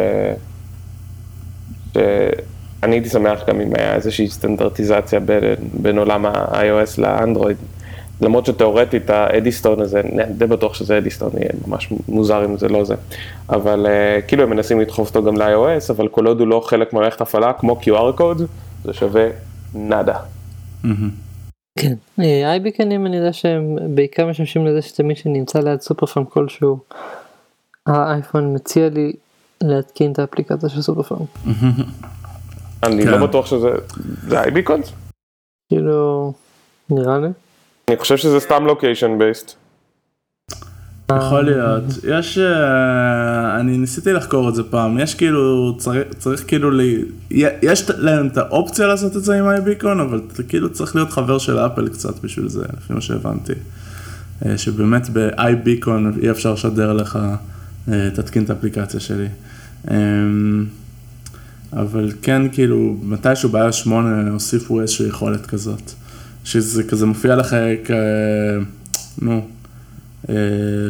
[1.94, 5.40] שאני הייתי שמח גם אם היה איזושהי סטנדרטיזציה בין,
[5.72, 7.56] בין עולם ה-iOS לאנדרואיד.
[8.22, 10.00] למרות שתאורטית האדיסטון הזה,
[10.30, 12.94] די בטוח שזה אדיסטון, יהיה ממש מוזר אם זה לא זה.
[13.48, 16.92] אבל uh, כאילו הם מנסים לדחוף אותו גם ל-iOS, אבל כל עוד הוא לא חלק
[16.92, 18.42] ממערכת הפעלה, כמו QR קוד,
[18.84, 19.28] זה שווה
[19.74, 20.18] נאדה.
[21.78, 26.78] כן, iBeacon ים אני יודע שהם בעיקר משמשים לזה שתמיד שנמצא ליד סופר פארם כלשהו,
[27.86, 29.12] האייפון מציע לי
[29.62, 31.26] להתקין את האפליקציה של סופר פארם.
[32.82, 33.22] אני לא כן.
[33.22, 33.68] בטוח שזה,
[34.28, 34.92] זה iBeacons?
[35.68, 36.32] כאילו,
[36.90, 37.28] נראה לי.
[37.88, 39.54] אני חושב שזה סתם location based.
[41.16, 46.70] יכול להיות, יש, אה, אני ניסיתי לחקור את זה פעם, יש כאילו, צריך, צריך כאילו,
[46.70, 47.02] לי,
[47.62, 51.38] יש להם את האופציה לעשות את זה עם איי ביקון, אבל כאילו צריך להיות חבר
[51.38, 53.52] של אפל קצת בשביל זה, לפי מה שהבנתי.
[54.56, 57.18] שבאמת ב-iBeacon אי אפשר לשדר לך,
[58.14, 59.28] תתקין את האפליקציה שלי.
[61.72, 65.92] אבל כן, כאילו, מתישהו ב 8 הוסיפו איזושהי יכולת כזאת.
[66.44, 67.90] שזה כזה מופיע לך כ...
[69.22, 69.48] נו,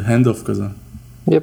[0.05, 0.65] הנד אוף כזה.
[1.29, 1.43] יפ.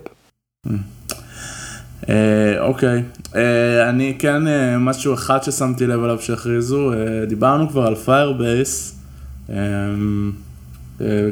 [2.09, 3.03] אה, אוקיי,
[3.35, 6.91] אה, אני כן, אה, משהו אחד ששמתי לב עליו שהכריזו,
[7.27, 8.95] דיברנו כבר על Firebase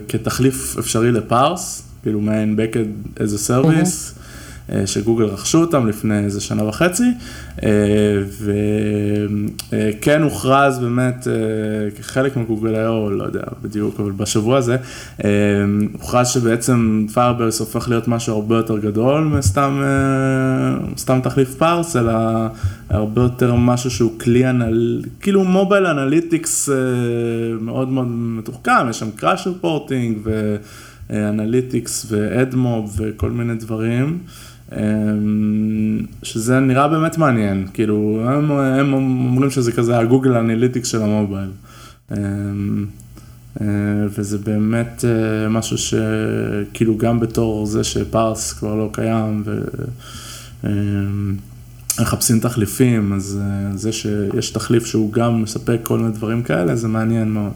[0.07, 2.55] כתחליף אפשרי ל Parse, כאילו מעין
[3.35, 4.17] a service.
[4.17, 4.26] אה,
[4.85, 7.03] שגוגל רכשו אותם לפני איזה שנה וחצי,
[7.63, 7.69] אה,
[9.71, 14.77] וכן הוכרז באמת אה, כחלק מגוגל היו, לא יודע בדיוק, אבל בשבוע הזה,
[15.93, 19.83] הוכרז שבעצם Firebase הופך להיות משהו הרבה יותר גדול מסתם
[20.97, 22.13] סתם תחליף Parse, אלא
[22.89, 25.01] הרבה יותר משהו שהוא כלי, anal...
[25.19, 26.69] כאילו mobile analytics
[27.61, 30.17] מאוד מאוד מתוחכם, יש שם crash reporting
[31.09, 34.19] ו analytics ו AdMob וכל מיני דברים.
[34.71, 41.01] אמ, שזה נראה באמת מעניין, כאילו הם, הם אומרים שזה כזה ה Google Analytics של
[41.01, 41.49] ה mobile.
[42.11, 42.85] אמ,
[43.61, 43.65] אה,
[44.09, 49.43] וזה באמת אה, משהו שכאילו גם בתור זה שפארס כבר לא קיים
[51.99, 56.75] ומחפשים אמ, תחליפים, אז אה, זה שיש תחליף שהוא גם מספק כל מיני דברים כאלה,
[56.75, 57.53] זה מעניין מאוד.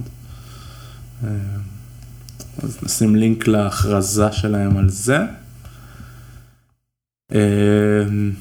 [2.63, 5.17] אז נשים לינק להכרזה שלהם על זה.
[7.33, 8.31] אמ,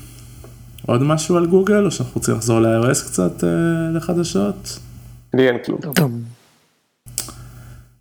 [0.86, 3.48] עוד משהו על גוגל או שאנחנו רוצים לחזור ל-iOS קצת אה,
[3.94, 4.78] לחדשות?
[5.34, 5.80] לי אין כלום.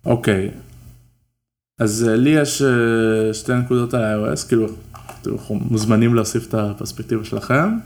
[0.06, 0.50] אוקיי,
[1.78, 4.66] אז אה, לי יש אה, שתי נקודות על iOS, כאילו,
[5.20, 7.78] אתם מוזמנים להוסיף את הפרספקטיבה שלכם.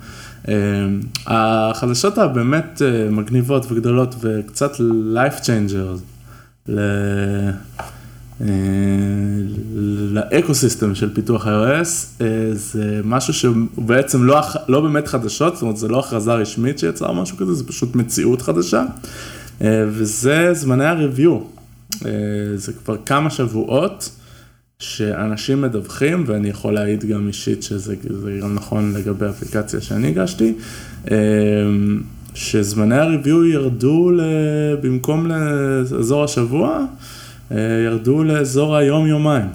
[0.49, 4.73] אמ, החדשות הבאמת מגניבות וגדולות וקצת
[5.15, 6.01] life changers.
[8.41, 8.47] אה,
[10.11, 15.77] לאקוסיסטם של פיתוח iOS, אה, זה משהו שהוא בעצם לא, לא באמת חדשות, זאת אומרת
[15.77, 18.85] זה לא הכרזה רשמית שיצרה משהו כזה, זה פשוט מציאות חדשה,
[19.63, 21.41] אה, וזה זמני הריוויו.
[22.55, 24.11] זה כבר כמה שבועות
[24.79, 27.95] שאנשים מדווחים, ואני יכול להעיד גם אישית שזה
[28.43, 30.55] גם נכון לגבי האפליקציה שאני הגשתי,
[32.35, 34.11] שזמני הריוויו ירדו
[34.83, 36.87] במקום לאזור השבוע.
[37.53, 39.47] אה, ירדו לאזור היום-יומיים.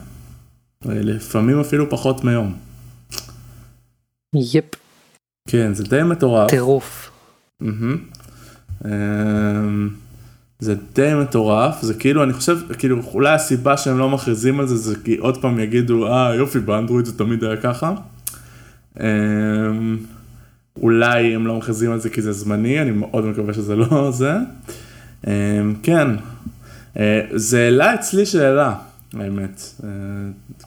[0.90, 2.54] אה, לפעמים אפילו פחות מיום.
[4.36, 4.66] יפ.
[5.48, 6.50] כן, זה די מטורף.
[6.50, 7.12] טירוף.
[8.86, 9.90] אמ,
[10.60, 14.76] זה די מטורף, זה כאילו, אני חושב, כאילו, אולי הסיבה שהם לא מכריזים על זה,
[14.76, 17.94] זה כי עוד פעם יגידו, אה, יופי, באנדרואיד זה תמיד היה ככה.
[20.82, 24.34] אולי הם לא מכריזים על זה כי זה זמני, אני מאוד מקווה שזה לא זה.
[25.84, 26.08] כן,
[27.36, 28.76] זה העלה אצלי שאלה,
[29.14, 29.62] האמת.
[29.84, 29.90] אה,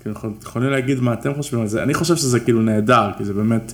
[0.00, 3.34] כאילו, יכולים להגיד מה אתם חושבים על זה, אני חושב שזה כאילו נהדר, כי זה
[3.34, 3.72] באמת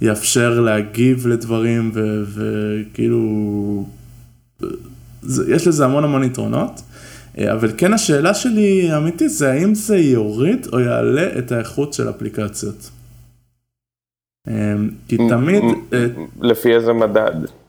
[0.00, 1.92] יאפשר להגיב לדברים
[2.24, 3.86] וכאילו,
[5.48, 6.82] יש לזה המון המון יתרונות.
[7.38, 12.10] אה, אבל כן השאלה שלי האמיתית זה האם זה יוריד או יעלה את האיכות של
[12.10, 12.90] אפליקציות.
[15.08, 15.62] כי תמיד...
[16.40, 17.61] לפי איזה מדד?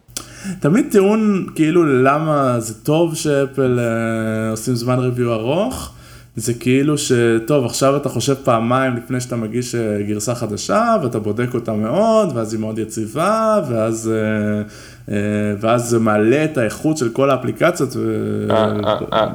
[0.59, 5.93] תמיד טיעון כאילו למה זה טוב שאפל אה, עושים זמן ריוויו ארוך,
[6.35, 11.53] זה כאילו שטוב עכשיו אתה חושב פעמיים לפני שאתה מגיש אה, גרסה חדשה ואתה בודק
[11.53, 14.61] אותה מאוד ואז היא מאוד יציבה ואז, אה,
[15.15, 17.89] אה, ואז זה מעלה את האיכות של כל האפליקציות.
[17.95, 18.45] ו...
[18.49, 19.27] אה, אה.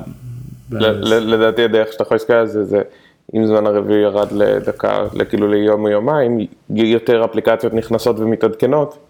[1.21, 2.83] לדעתי הדרך שאתה יכול להסתכל על זה זה
[3.35, 6.39] אם זמן הריוויו ירד לדקה, כאילו ליום או יומיים,
[6.71, 9.08] יותר אפליקציות נכנסות ומתעדכנות.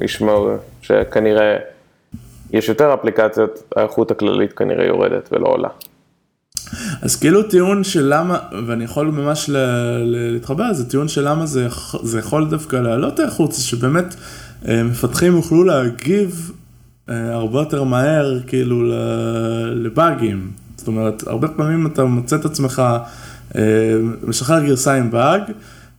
[0.00, 0.50] ישמור
[0.82, 1.56] שכנראה
[2.52, 5.68] יש יותר אפליקציות, האיכות הכללית כנראה יורדת ולא עולה.
[7.02, 9.50] אז כאילו טיעון של למה, ואני יכול ממש
[10.02, 11.68] להתחבר, זה טיעון של למה זה,
[12.02, 14.14] זה יכול דווקא להעלות האיכות, זה שבאמת
[14.68, 16.52] אה, מפתחים יוכלו להגיב
[17.08, 18.82] אה, הרבה יותר מהר כאילו
[19.74, 20.50] לבאגים.
[20.76, 22.82] זאת אומרת, הרבה פעמים אתה מוצא את עצמך
[23.56, 23.62] אה,
[24.22, 25.42] משחרר גרסה עם באג,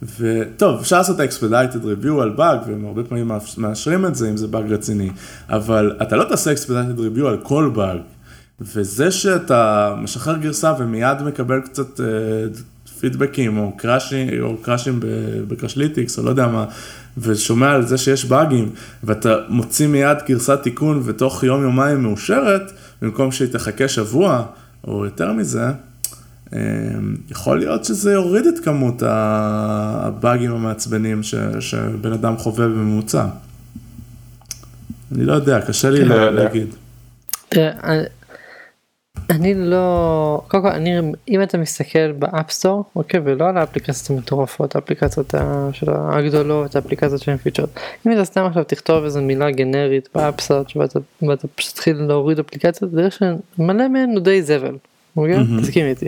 [0.02, 4.48] וטוב, אפשר לעשות expedited review על באג, והם הרבה פעמים מאשרים את זה אם זה
[4.48, 5.10] באג רציני,
[5.50, 7.98] אבל אתה לא תעשה expedited review על כל באג,
[8.62, 12.02] וזה שאתה משחרר גרסה ומיד מקבל קצת uh,
[13.00, 15.00] פידבקים או קראשים, או קראשים
[15.48, 16.66] ב Crashlytics או לא יודע מה,
[17.18, 18.70] ושומע על זה שיש באגים,
[19.04, 22.72] ואתה מוציא מיד גרסת תיקון ותוך יום יומיים מאושרת,
[23.02, 24.44] במקום שהיא תחכה שבוע
[24.88, 25.72] או יותר מזה,
[27.30, 31.24] יכול להיות שזה יוריד את כמות הבאגים המעצבנים
[31.60, 33.26] שבן אדם חווה בממוצע.
[35.16, 36.68] אני לא יודע, קשה לי לא להגיד.
[37.50, 37.72] תראה,
[39.30, 44.10] אני לא, קודם כל אני, אם אתה מסתכל ב App Store, אוקיי, ולא על האפליקציות
[44.10, 45.34] המטורפות, האפליקציות
[45.72, 47.70] של הגדולות, האפליקציות שהן featured,
[48.08, 50.64] אם אתה סתם עכשיו תכתוב איזה מילה גנרית ב App Store,
[51.22, 54.76] ואתה פשוט תתחיל להוריד אפליקציות, תראה שמלא מהן הוא די זבל,
[55.18, 55.38] אוקיי?
[55.62, 56.08] תסכים איתי.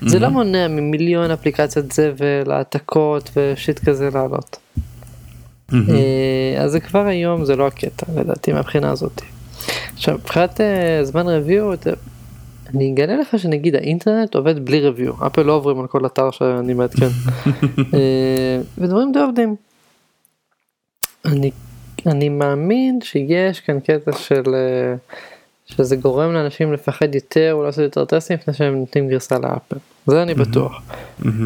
[0.00, 4.56] זה לא מונע ממיליון אפליקציות זבל, העתקות ושיט כזה לעלות.
[6.60, 9.22] אז זה כבר היום זה לא הקטע לדעתי מהבחינה הזאת.
[9.94, 10.60] עכשיו מבחינת
[11.02, 11.88] זמן review
[12.74, 16.74] אני אגלה לך שנגיד האינטרנט עובד בלי review אפל לא עוברים על כל אתר שאני
[16.74, 17.06] מעדכן
[18.78, 19.56] ודברים די עובדים.
[21.24, 21.50] אני,
[22.06, 24.42] אני מאמין שיש כאן קטע של
[25.68, 29.76] שזה גורם לאנשים לפחד יותר או לעשות יותר טסטים לפני שהם נותנים גרסה לאפל.
[30.06, 30.82] זה אני בטוח.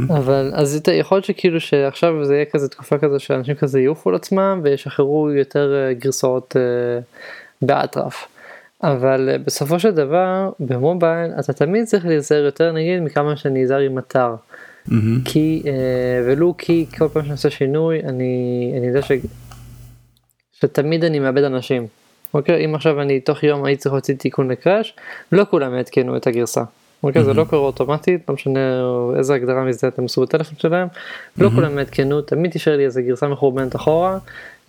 [0.08, 4.16] אבל אז יכול להיות שכאילו שעכשיו זה יהיה כזה תקופה כזה שאנשים כזה יעופו על
[4.16, 6.56] עצמם וישחררו יותר גרסאות
[7.62, 8.28] באטרף.
[8.82, 13.98] אבל בסופו של דבר במובייל אתה תמיד צריך להיזהר יותר נגיד מכמה שאני נזהר עם
[13.98, 14.34] אתר.
[15.24, 15.62] כי
[16.26, 19.12] ולו כי כל פעם שאני עושה שינוי אני אני יודע ש...
[20.52, 21.86] שתמיד אני מאבד אנשים.
[22.34, 22.64] אוקיי?
[22.64, 24.94] אם עכשיו אני תוך יום הייתי צריך להוציא תיקון לקראש
[25.32, 26.62] לא כולם יעדכנו את הגרסה.
[27.02, 27.24] אוקיי?
[27.24, 28.60] זה לא קורה אוטומטית לא משנה
[29.16, 30.88] איזה הגדרה מזה אתם עשו בטלפון שלהם.
[31.38, 34.18] לא כולם יעדכנו תמיד תישאר לי איזה גרסה מחורבנת אחורה.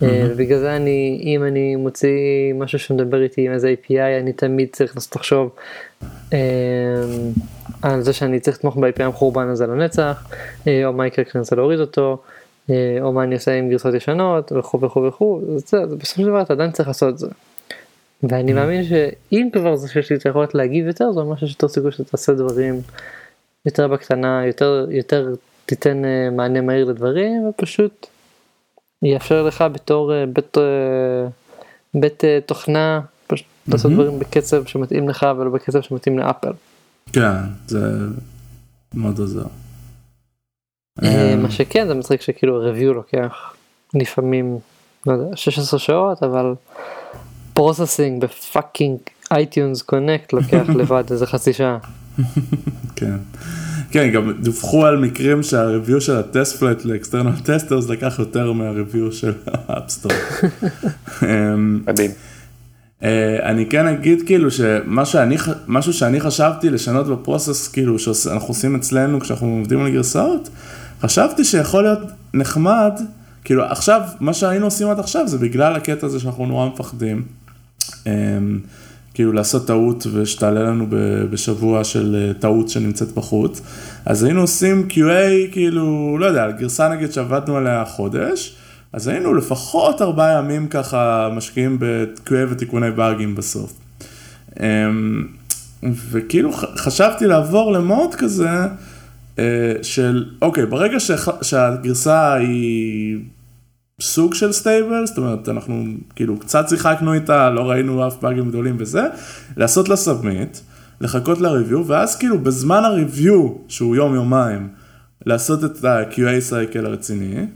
[0.00, 2.10] ובגלל זה אני אם אני מוציא
[2.54, 5.50] משהו שמדבר איתי עם איזה API אני תמיד צריך לנסות לחשוב
[7.82, 10.24] על זה שאני צריך לתמוך ב-API המחורבן הזה לנצח
[10.66, 12.18] או מה יקרה כשאני רוצה להוריד אותו
[13.00, 15.40] או מה אני עושה עם גרסות ישנות וכו' וכו' וכו'
[15.98, 17.26] בסופו של דבר אתה עדיין צריך לעשות את זה.
[18.28, 21.68] ואני מאמין שאם כבר זה שיש לי את היכולת להגיב יותר זה אומר שיש יותר
[21.68, 22.80] סיכוי שאתה תעשה דברים
[23.66, 25.34] יותר בקטנה יותר יותר
[25.66, 26.02] תיתן
[26.32, 28.06] מענה מהיר לדברים ופשוט
[29.02, 30.56] יאפשר לך בתור בית,
[31.94, 36.52] בית תוכנה פשוט לעשות דברים בקצב שמתאים לך ולא בקצב שמתאים לאפל.
[37.12, 37.30] כן
[37.66, 37.78] זה
[38.94, 39.46] מאוד עוזר.
[41.42, 43.54] מה שכן זה מצחיק שכאילו review לוקח
[43.94, 44.58] לפעמים
[45.06, 46.54] לא יודע 16 שעות אבל
[47.54, 48.98] processing ב fucking
[49.30, 51.78] iTunes Connect לוקח לבד איזה חצי שעה.
[52.96, 53.16] כן.
[53.90, 58.52] כן, גם דווחו על מקרים שה review של ה TestFlight ל external testers לקח יותר
[58.52, 60.12] מה review של ה App Store.
[61.58, 62.10] מדהים.
[63.42, 69.80] אני כן אגיד כאילו שמשהו שאני חשבתי לשנות בפרוסס כאילו שאנחנו עושים אצלנו כשאנחנו עובדים
[69.80, 70.48] על גרסאות,
[71.00, 71.98] חשבתי שיכול להיות
[72.34, 72.92] נחמד,
[73.44, 77.22] כאילו עכשיו מה שהיינו עושים עד עכשיו זה בגלל הקטע הזה שאנחנו נורא מפחדים.
[79.14, 80.86] כאילו לעשות טעות ושתעלה לנו
[81.30, 83.60] בשבוע של טעות שנמצאת בחוץ.
[84.06, 88.56] אז היינו עושים QA כאילו, לא יודע, על גרסה נגיד שעבדנו עליה חודש,
[88.92, 93.72] אז היינו לפחות ארבעה ימים ככה משקיעים ב-QA ותיקוני באגים בסוף.
[96.10, 98.48] וכאילו חשבתי לעבור ל mode כזה
[99.82, 100.96] של, אוקיי, ברגע
[101.42, 103.18] שהגרסה היא...
[104.00, 105.84] סוג של stable, זאת אומרת אנחנו
[106.16, 109.02] כאילו קצת שיחקנו איתה, לא ראינו אף באגים גדולים וזה,
[109.56, 110.58] לעשות לה submit,
[111.00, 114.68] לחכות ל review, ואז כאילו בזמן ה review, שהוא יום יומיים,
[115.26, 117.46] לעשות את ה-QA cycle הרציני,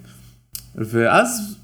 [0.75, 1.57] ואז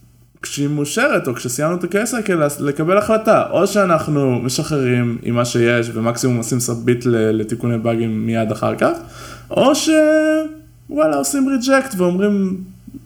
[0.42, 5.90] כשהיא מאושרת או כשסיימנו את ה-QA cycle, לקבל החלטה, או שאנחנו משחררים עם מה שיש
[5.94, 8.98] ומקסימום עושים submit לתיקוני באגים מיד אחר כך,
[9.50, 12.64] או שוואלה עושים reject ואומרים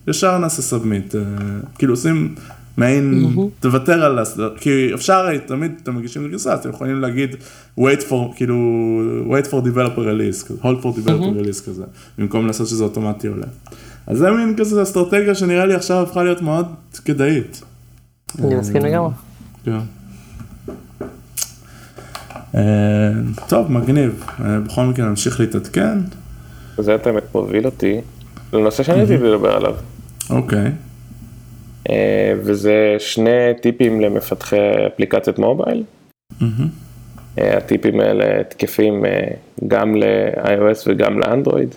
[0.08, 1.14] ישר נעשה submit,
[1.78, 2.34] כאילו עושים
[2.76, 3.28] מעין,
[3.60, 4.18] תוותר על,
[4.56, 7.36] כי אפשר, תמיד אתם מגישים לגרסה, אתם יכולים להגיד
[7.80, 8.56] wait for, כאילו,
[9.28, 11.84] wait for developer release, hold for developer release כזה,
[12.18, 13.46] במקום לעשות שזה אוטומטי עולה.
[14.06, 16.66] אז זה מין כזה אסטרטגיה שנראה לי עכשיו הפכה להיות מאוד
[17.04, 17.62] כדאית.
[18.44, 19.10] אני מסכים לגמרי.
[19.64, 19.78] כן.
[23.48, 25.98] טוב, מגניב, בכל מקרה נמשיך להתעדכן.
[26.78, 28.00] זה אתה באמת מוביל אותי
[28.52, 29.74] לנושא שאני רציתי לדבר עליו.
[30.30, 30.70] אוקיי.
[32.36, 35.84] וזה שני טיפים למפתחי אפליקציית מובייל.
[37.36, 39.04] הטיפים האלה תקפים
[39.68, 41.74] גם ל-iOS וגם לאנדרואיד.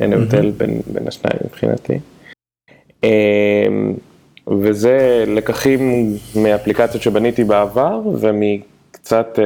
[0.00, 0.50] אין הבדל
[0.86, 1.98] בין השניים מבחינתי.
[4.62, 9.38] וזה לקחים מאפליקציות שבניתי בעבר ומקצת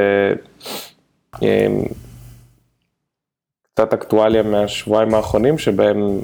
[3.75, 6.19] קצת אקטואליה מהשבועיים האחרונים שבהם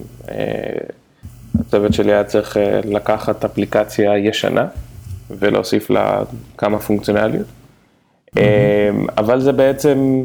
[1.61, 4.67] הצוות שלי היה צריך לקחת אפליקציה ישנה
[5.31, 6.23] ולהוסיף לה
[6.59, 7.47] כמה פונקציונליות.
[9.19, 10.25] אבל זה בעצם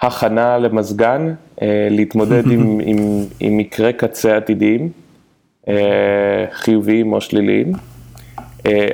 [0.00, 1.34] הכנה למזגן,
[1.90, 4.90] להתמודד עם, עם, עם מקרה קצה עתידיים,
[6.52, 7.72] חיוביים או שליליים,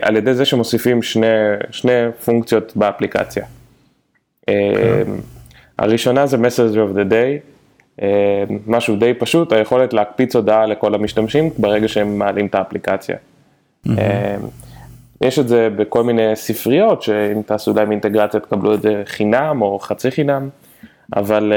[0.00, 1.26] על ידי זה שמוסיפים שני,
[1.70, 1.92] שני
[2.24, 3.44] פונקציות באפליקציה.
[5.78, 7.51] הראשונה זה message of the day, אה,
[8.66, 13.16] משהו די פשוט, היכולת להקפיץ הודעה לכל המשתמשים ברגע שהם מעלים את האפליקציה.
[13.86, 13.90] Mm-hmm.
[15.20, 19.78] יש את זה בכל מיני ספריות, שאם תעשו להם אינטגרציה תקבלו את זה חינם או
[19.78, 20.48] חצי חינם,
[21.16, 21.52] אבל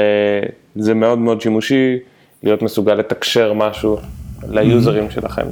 [0.76, 1.98] זה מאוד מאוד שימושי
[2.42, 3.96] להיות מסוגל לתקשר משהו
[4.48, 5.46] ליוזרים שלכם.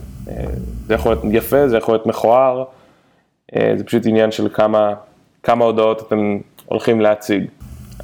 [0.86, 2.64] זה יכול להיות יפה, זה יכול להיות מכוער,
[3.54, 4.94] זה פשוט עניין של כמה,
[5.42, 7.44] כמה הודעות אתם הולכים להציג.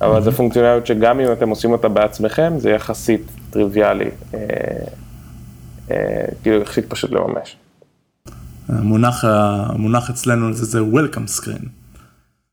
[0.01, 4.39] אבל זו פונקציונליות שגם אם אתם עושים אותה בעצמכם, זה יחסית טריוויאלי, אה,
[5.91, 7.57] אה, כאילו יחסית פשוט לממש.
[8.69, 11.65] המונח, המונח אצלנו זה זה Welcome Screen.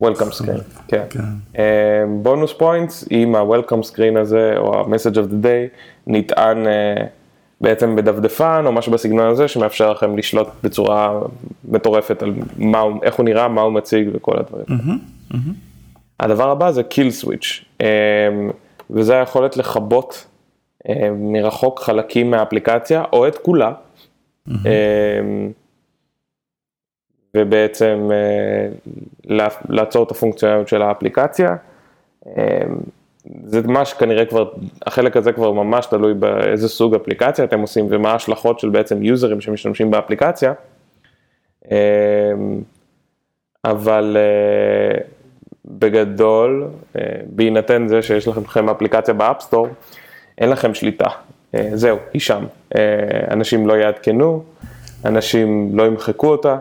[0.04, 1.06] Welcome Screen, כן.
[2.22, 2.58] בונוס כן.
[2.58, 5.78] points, אה, אם ה-Welcome Screen הזה, או ה-Message of the Day,
[6.08, 6.58] נטען
[7.62, 11.20] בעצם בדפדפן, או משהו בסגנון הזה, שמאפשר לכם לשלוט בצורה
[11.70, 14.66] מטורפת על מה, איך הוא נראה, מה הוא מציג וכל הדברים.
[14.68, 15.67] Mm-hmm, mm-hmm.
[16.20, 17.86] הדבר הבא זה kill switch, אמ,
[18.90, 20.28] וזה היכולת לכבות
[20.90, 23.72] אמ, מרחוק חלקים מהאפליקציה, או את כולה,
[24.50, 24.52] mm-hmm.
[27.38, 28.68] ובעצם אה,
[29.70, 31.56] לעצור את הפונקציונליות של האפליקציה.
[33.44, 34.52] זה מה שכנראה כבר,
[34.86, 39.42] החלק הזה כבר ממש תלוי באיזה סוג אפליקציה אתם עושים ומה ההשלכות של בעצם יוזרים
[39.42, 40.54] שמשתמשים באפליקציה.
[43.66, 45.02] אבל אה,
[45.68, 49.68] בגדול, אה, בהינתן זה שיש לכם אפליקציה ב App Store,
[50.38, 51.10] אין לכם שליטה.
[51.56, 52.46] אה, זהו, היא שם.
[52.76, 52.82] אה,
[53.32, 54.44] אנשים לא יעדכנו,
[55.06, 56.58] אנשים לא ימחקו אותה.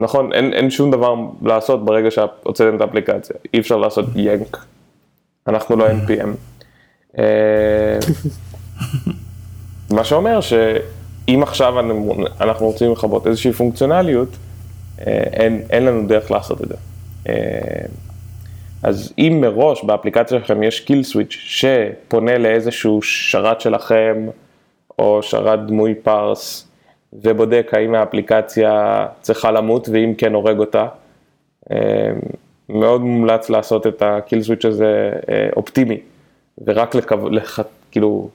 [0.00, 3.36] נכון, אין, אין שום דבר לעשות ברגע שהוצאתם את האפליקציה.
[3.54, 4.56] אי אפשר לעשות yank.
[5.48, 6.28] אנחנו לא NPM.
[9.90, 11.74] מה שאומר שאם עכשיו
[12.40, 14.28] אנחנו רוצים לכבות איזושהי פונקציונליות,
[15.32, 16.74] אין, אין לנו דרך לעשות את זה.
[17.28, 17.86] אה,
[18.82, 24.26] אז אם מראש באפליקציה שלכם יש קיל סוויץ' שפונה לאיזשהו שרת שלכם,
[24.98, 26.68] או שרת דמוי פרס,
[27.12, 30.86] ובודק האם האפליקציה צריכה למות, ואם כן הורג אותה,
[31.70, 32.10] אה,
[32.68, 36.00] מאוד מומלץ לעשות את הקיל סוויץ' הזה אה, אופטימי,
[36.64, 37.28] ורק לקו...
[37.30, 37.58] לח...
[37.90, 38.30] כאילו,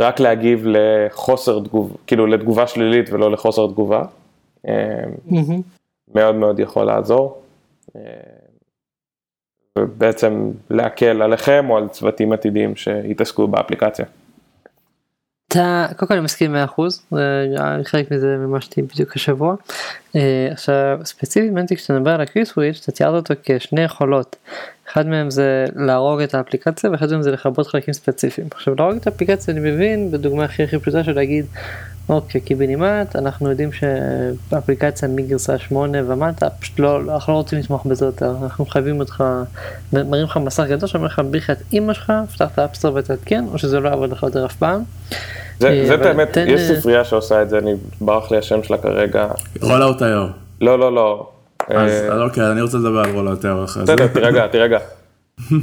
[0.00, 4.04] רק להגיב לחוסר תגובה, כאילו לתגובה שלילית ולא לחוסר תגובה.
[5.28, 5.62] Mm-hmm.
[6.14, 7.42] מאוד מאוד יכול לעזור.
[7.96, 8.00] אה,
[9.78, 14.04] ובעצם להקל עליכם או על צוותים עתידיים שיתעסקו באפליקציה.
[15.48, 17.14] אתה קודם כל אני מסכים 100%
[17.84, 19.54] חלק מזה מימשתי בדיוק השבוע.
[20.16, 24.36] אה, עכשיו ספציפית מנטי כשאתה מדבר על הקריס וויץ' אתה תיארת אותו כשני יכולות.
[24.88, 28.46] אחד מהם זה להרוג את האפליקציה ואחד מהם זה לכבות חלקים ספציפיים.
[28.50, 31.46] עכשיו להרוג את האפליקציה אני מבין בדוגמה הכי הכי פשוטה של להגיד
[32.08, 38.04] אוקיי קיבינימט אנחנו יודעים שאפליקציה מגרסה 8 ומטה פשוט לא אנחנו לא רוצים לתמוך בזה
[38.04, 39.24] יותר אנחנו חייבים אותך
[39.92, 42.94] מראים לך מסך גדול שאומר לך בלי את אימא שלך פתח את ה App Store
[42.94, 44.82] ותעדכן או שזה לא יעבוד לך יותר אף פעם.
[45.58, 49.28] זה אה, באמת יש אה, ספרייה שעושה את זה אני ברח לי השם שלה כרגע.
[49.62, 50.30] רולאוט היום.
[50.60, 51.30] לא לא לא.
[51.68, 53.94] אז אה, אוקיי אני רוצה לדבר על Rollout היום אחרי זה.
[53.94, 54.78] בסדר תירגע תירגע.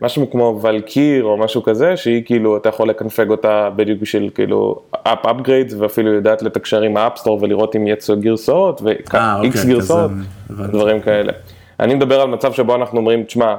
[0.00, 4.80] משהו כמו ולקיר או משהו כזה, שהיא כאילו, אתה יכול לקנפג אותה בדיוק בשביל כאילו
[4.92, 9.36] app upgrades ואפילו יודעת לתקשר עם ה App Store ולראות אם יצאו גרסאות ואיקס אה,
[9.36, 10.10] אוקיי, גרסאות,
[10.50, 11.32] דברים כאלה.
[11.80, 13.56] אני מדבר על מצב שבו אנחנו אומרים, תשמע,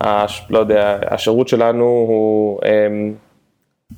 [0.00, 3.14] הש, לא יודע, השירות שלנו הוא, אמ,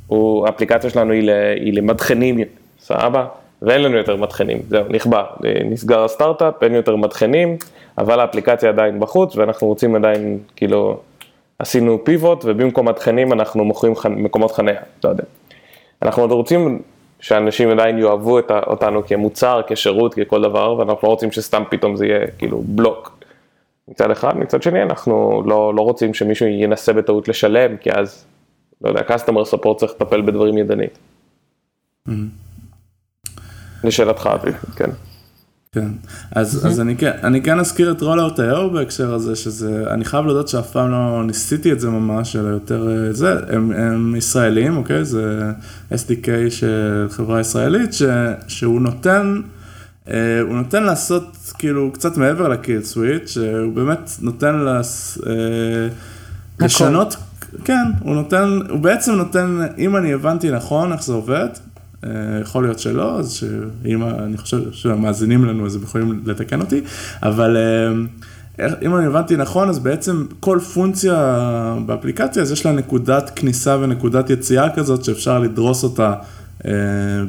[0.06, 2.38] הוא, האפליקציה שלנו היא, היא למדחנים,
[2.80, 3.26] סבבה?
[3.62, 5.24] ואין לנו יותר מדחנים, זהו, נכבה,
[5.64, 7.56] נסגר הסטארט-אפ, אין יותר מדחנים,
[7.98, 11.00] אבל האפליקציה עדיין בחוץ ואנחנו רוצים עדיין, כאילו,
[11.58, 14.06] עשינו פיבוט ובמקום התכנים אנחנו מוכרים ח...
[14.06, 15.24] מקומות חניה, לא יודע.
[16.02, 16.82] אנחנו עוד רוצים
[17.20, 22.06] שאנשים עדיין יאהבו את, אותנו כמוצר, כשירות, ככל דבר, ואנחנו לא רוצים שסתם פתאום זה
[22.06, 23.18] יהיה כאילו בלוק.
[23.88, 28.26] מצד אחד, מצד שני אנחנו לא, לא רוצים שמישהו ינסה בטעות לשלם, כי אז,
[28.80, 30.98] לא יודע, customer support צריך לטפל בדברים ידנית.
[32.08, 32.12] Mm-hmm.
[33.84, 34.90] לשאלתך, אבי, כן.
[35.72, 35.88] כן,
[36.32, 40.24] אז, אז אני, כן, אני כן אזכיר את רולאוט ה בהקשר הזה, שזה, אני חייב
[40.24, 44.76] להודות שאף פעם לא ניסיתי את זה ממש, אלא יותר אה, זה, הם, הם ישראלים,
[44.76, 45.04] אוקיי?
[45.04, 45.52] זה
[45.92, 48.02] SDK של חברה ישראלית, ש,
[48.46, 49.40] שהוא נותן,
[50.10, 55.32] אה, הוא נותן לעשות כאילו קצת מעבר לקיל סוויץ', שהוא באמת נותן לס, אה,
[56.60, 57.16] לשנות,
[57.64, 61.48] כן, הוא נותן, הוא בעצם נותן, אם אני הבנתי נכון איך זה עובד,
[62.42, 66.80] יכול להיות שלא, אז שאם, אני חושב שהמאזינים לנו אז הם יכולים לתקן אותי,
[67.22, 73.30] אבל אה, אם אני הבנתי נכון, אז בעצם כל פונקציה באפליקציה, אז יש לה נקודת
[73.30, 76.14] כניסה ונקודת יציאה כזאת שאפשר לדרוס אותה
[76.64, 76.70] אה,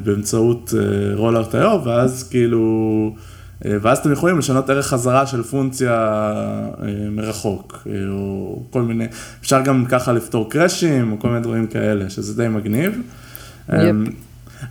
[0.04, 0.74] באמצעות
[1.16, 3.16] רולארט.io, ואז כאילו
[3.66, 6.34] ואז אתם יכולים לשנות ערך חזרה של פונקציה
[7.12, 9.08] מרחוק, או כל מיני,
[9.42, 13.02] אפשר גם ככה לפתור קראשים, או כל מיני דברים כאלה, שזה די מגניב.
[13.70, 13.74] Yep.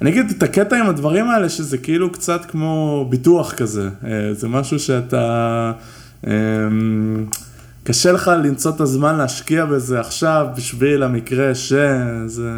[0.00, 3.88] אני אגיד את הקטע עם הדברים האלה, שזה כאילו קצת כמו ביטוח כזה,
[4.32, 5.72] זה משהו שאתה...
[7.88, 12.50] קשה לך למצוא את הזמן להשקיע בזה עכשיו בשביל המקרה שזה,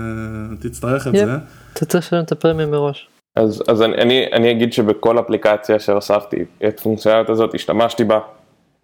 [0.61, 1.13] תצטרך את.
[1.17, 1.37] זה.
[1.73, 3.09] אתה צריך לשלם את הפרמיה מראש.
[3.37, 8.19] אז, אז אני, אני, אני אגיד שבכל אפליקציה שהוספתי את פונקציונליות הזאת, השתמשתי בה.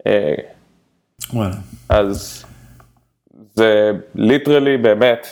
[0.07, 0.33] אה,
[1.33, 1.55] וואלה.
[1.89, 2.45] אז
[3.55, 5.27] זה literally באמת,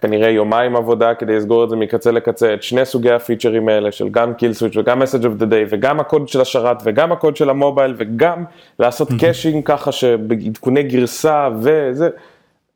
[0.00, 4.08] כנראה יומיים עבודה כדי לסגור את זה מקצה לקצה, את שני סוגי הפיצ'רים האלה של
[4.08, 7.50] גם kill switch וגם message of the day וגם הקוד של השרת וגם הקוד של
[7.50, 8.44] המובייל וגם
[8.78, 12.08] לעשות caching ככה שבעדכוני גרסה וזה,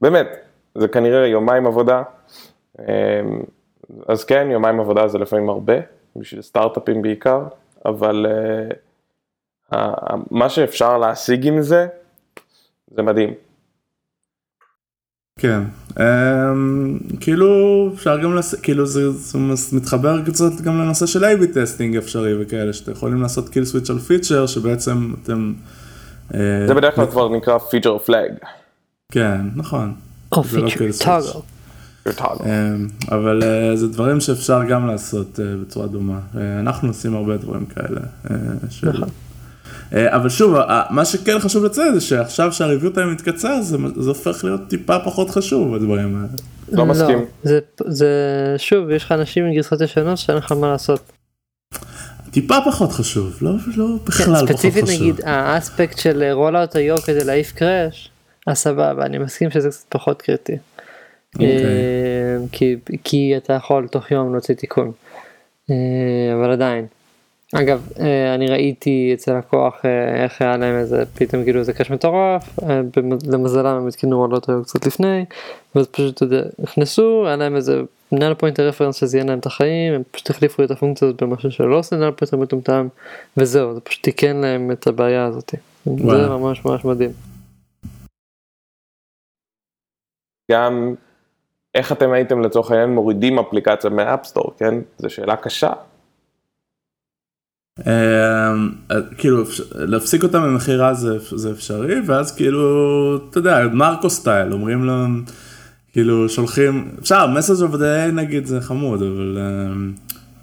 [0.01, 0.27] באמת,
[0.75, 2.03] זה כנראה יומיים עבודה.
[2.79, 2.85] אמ,
[4.09, 5.75] אז כן, יומיים עבודה זה לפעמים הרבה,
[6.17, 7.43] בשביל סטארט-אפים בעיקר,
[7.85, 8.27] אבל
[9.73, 9.77] אה,
[10.31, 11.87] מה שאפשר להשיג עם זה,
[12.91, 13.35] זה מדהים.
[15.39, 15.61] כן,
[17.21, 18.55] כאילו אפשר גם, לס...
[18.55, 19.39] כאילו זה, זה
[19.73, 23.99] מתחבר קצת גם לנושא של A-B testing אפשרי וכאלה, שאתם יכולים לעשות kill switch על
[23.99, 25.53] פיצ'ר, שבעצם אתם...
[26.31, 26.35] אה,
[26.67, 28.33] זה בדרך כלל כבר נקרא feature flag.
[29.13, 29.95] כן, נכון.
[30.33, 31.39] או feature toggle.
[32.07, 36.21] אמ, אבל אה, זה דברים שאפשר גם לעשות אה, בצורה דומה.
[36.37, 38.01] אה, אנחנו עושים הרבה דברים כאלה.
[38.71, 38.89] של...
[38.89, 39.09] נכון.
[39.93, 40.57] אבל שוב,
[40.91, 45.31] מה שכן חשוב לציין זה שעכשיו שהריוויו טיים מתקצר, זה, זה הופך להיות טיפה פחות
[45.31, 46.29] חשוב הדברים האלה.
[46.73, 47.19] לא מסכים.
[47.19, 48.09] לא, זה, זה
[48.59, 51.13] שוב, יש לך אנשים עם גרסות ישנות שאין לך מה לעשות.
[52.31, 54.49] טיפה פחות חשוב, לא, לא בכלל פחות חשוב.
[54.49, 58.11] ספציפית נגיד האספקט של רולאוט היו כדי להעיף קראש,
[58.47, 60.53] אז סבבה, אני מסכים שזה קצת פחות קריטי.
[60.53, 60.57] אוקיי.
[61.35, 61.47] אוקיי.
[61.47, 64.93] אה, כי, כי אתה יכול תוך יום להוציא תיקון.
[65.71, 65.75] אה,
[66.35, 66.87] אבל עדיין.
[67.55, 69.83] אגב, אה, אני ראיתי אצל לקוח
[70.25, 72.59] איך היה להם איזה, פתאום גילו איזה crash מטורף,
[73.33, 75.25] למזלם הם התקינו רולות היו קצת לפני,
[75.75, 77.81] ואז פשוט, אתה יודע, נכנסו, היה להם איזה
[78.13, 81.79] null pointer reference שזיין להם את החיים, הם פשוט החליפו את הפונקציה הזאת במשהו שלא
[81.79, 82.89] עושה null pointer מטומטם,
[83.37, 85.55] וזהו, זה פשוט תיקן להם את הבעיה הזאת.
[85.85, 87.11] זה ממש ממש מדהים.
[90.51, 90.95] גם
[91.75, 94.75] איך אתם הייתם לצורך העניין מורידים אפליקציה מ App Store, כן?
[94.99, 95.73] זו שאלה קשה.
[97.81, 98.73] אמ,
[99.19, 99.43] כאילו
[99.75, 100.95] להפסיק אותה ממכירה
[101.35, 105.07] זה אפשרי ואז כאילו אתה יודע Marco style אומרים לו
[105.93, 109.93] כאילו שולחים אפשר message of the נגיד זה חמוד אבל אמ,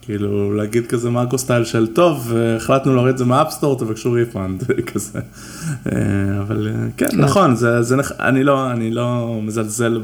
[0.09, 4.11] כאילו להגיד כזה Marco style של טוב, החלטנו להוריד את זה מה App Store, תבקשו
[4.11, 4.63] refund,
[4.93, 5.19] כזה.
[5.91, 10.01] אה, אבל אה, כן, כן, נכון, זה, אני, לא, אני לא מזלזל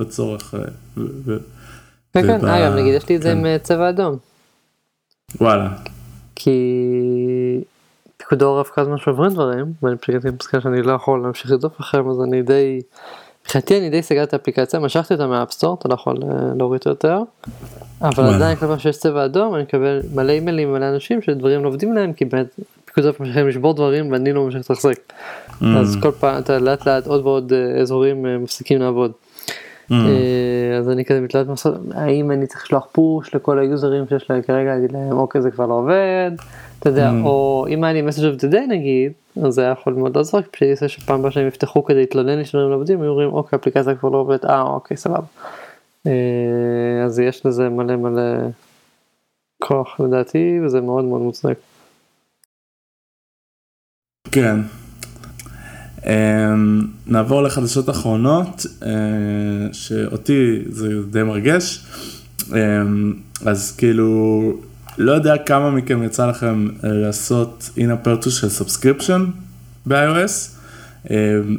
[0.00, 0.54] בצורך.
[0.54, 0.60] אה,
[2.12, 3.46] כן, כן, נגיד יש לי את זה כן.
[3.46, 4.16] עם צבע אדום.
[5.40, 5.68] וואלה.
[6.40, 7.60] כי
[8.16, 11.80] פיקוד העורף כל הזמן שוברים דברים, ואני פשוט הגעתי למסקנה שאני לא יכול להמשיך לרדוף
[11.80, 12.80] אחריהם, אז אני די...
[13.42, 16.16] מבחינתי אני די סגרתי את האפליקציה, משכתי אותה מה App Store, אתה לא יכול
[16.58, 17.22] להוריד יותר.
[18.02, 21.68] אבל עדיין כל פעם שיש צבע אדום אני מקבל מלא אימיילים מלא אנשים שדברים לא
[21.68, 25.12] עובדים להם כי באמת פיקוד העורף ממשיכים לשבור דברים ואני לא ממשיך לתחזק.
[25.62, 25.64] Mm.
[25.78, 29.12] אז כל פעם אתה לאט לאט עוד ועוד אה, אזורים אה, מפסיקים לעבוד.
[29.92, 34.42] אה, אז אני כזה מתלבט מסוים האם אני צריך לשלוח פוש לכל היוזרים שיש להם
[34.42, 36.30] כרגע להגיד להם אוקיי זה כבר לא עובד.
[36.78, 37.26] אתה יודע mm.
[37.26, 39.12] או אם היה לי message of the day נגיד
[39.46, 42.44] אז זה היה יכול מאוד לעזור כי פשוט שפעם הבאה שהם יפתחו כדי להתלונן לי
[42.44, 45.26] שדברים לא עובדים היו אומרים אוקיי אפליקציה כבר לא עובדת אה אוקיי סבבה.
[46.06, 48.22] אה, אז יש לזה מלא מלא
[49.62, 51.58] כוח לדעתי וזה מאוד מאוד מוצדק.
[54.32, 54.56] כן.
[56.06, 58.90] אמ, נעבור לחדשות אחרונות אה,
[59.72, 61.84] שאותי זה די מרגש
[62.52, 63.12] אמ,
[63.46, 64.52] אז כאילו
[64.98, 69.20] לא יודע כמה מכם יצא לכם לעשות in a purchase של subscription
[69.86, 70.58] ב-iOS.
[71.10, 71.56] אמ,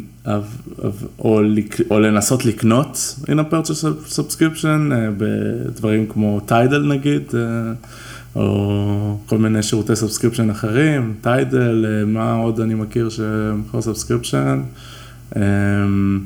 [1.20, 1.42] או,
[1.90, 3.86] או לנסות לקנות in a purchase
[4.18, 7.74] subscription אה, בדברים כמו טיידל נגיד, אה,
[8.36, 14.62] או כל מיני שירותי subscription אחרים, Tidal, אה, מה עוד אני מכיר שמכור subscription.
[15.36, 16.20] אמ,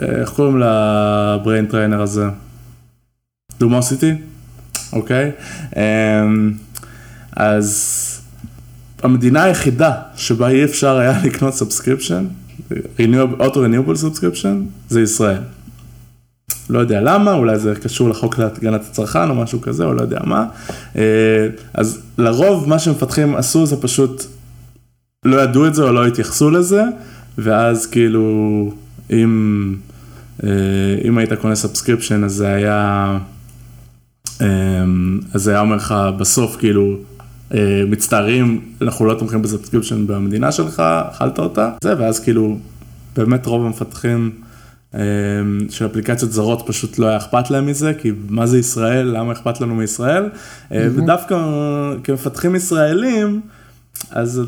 [0.00, 2.24] איך קוראים ל brain trainer הזה?
[3.58, 4.14] Lumosity,
[4.92, 5.30] אוקיי?
[5.76, 6.52] אמ,
[7.36, 8.06] אז
[9.02, 12.24] המדינה היחידה שבה אי אפשר היה לקנות subscription,
[13.40, 15.40] auto renewable subscription, זה ישראל.
[16.70, 20.20] לא יודע למה, אולי זה קשור לחוק להגנת הצרכן או משהו כזה, או לא יודע
[20.24, 20.46] מה.
[20.96, 21.02] אה,
[21.74, 24.24] אז לרוב מה שמפתחים עשו זה פשוט
[25.24, 26.82] לא ידעו את זה או לא התייחסו לזה,
[27.38, 28.72] ואז כאילו
[29.10, 29.74] אם,
[30.44, 30.48] אה,
[31.04, 33.18] אם היית קונה subscription אז זה היה,
[34.40, 34.46] אה,
[35.34, 36.96] אז זה היה אומר לך בסוף כאילו
[37.86, 42.58] מצטערים, אנחנו לא תומכים ב subscription במדינה שלך, אכלת אותה, זה, ואז כאילו,
[43.16, 44.30] באמת רוב המפתחים
[45.68, 49.60] של אפליקציות זרות פשוט לא היה אכפת להם מזה, כי מה זה ישראל, למה אכפת
[49.60, 50.74] לנו מישראל, mm-hmm.
[50.94, 51.36] ודווקא
[52.04, 53.40] כמפתחים ישראלים,
[54.10, 54.42] אז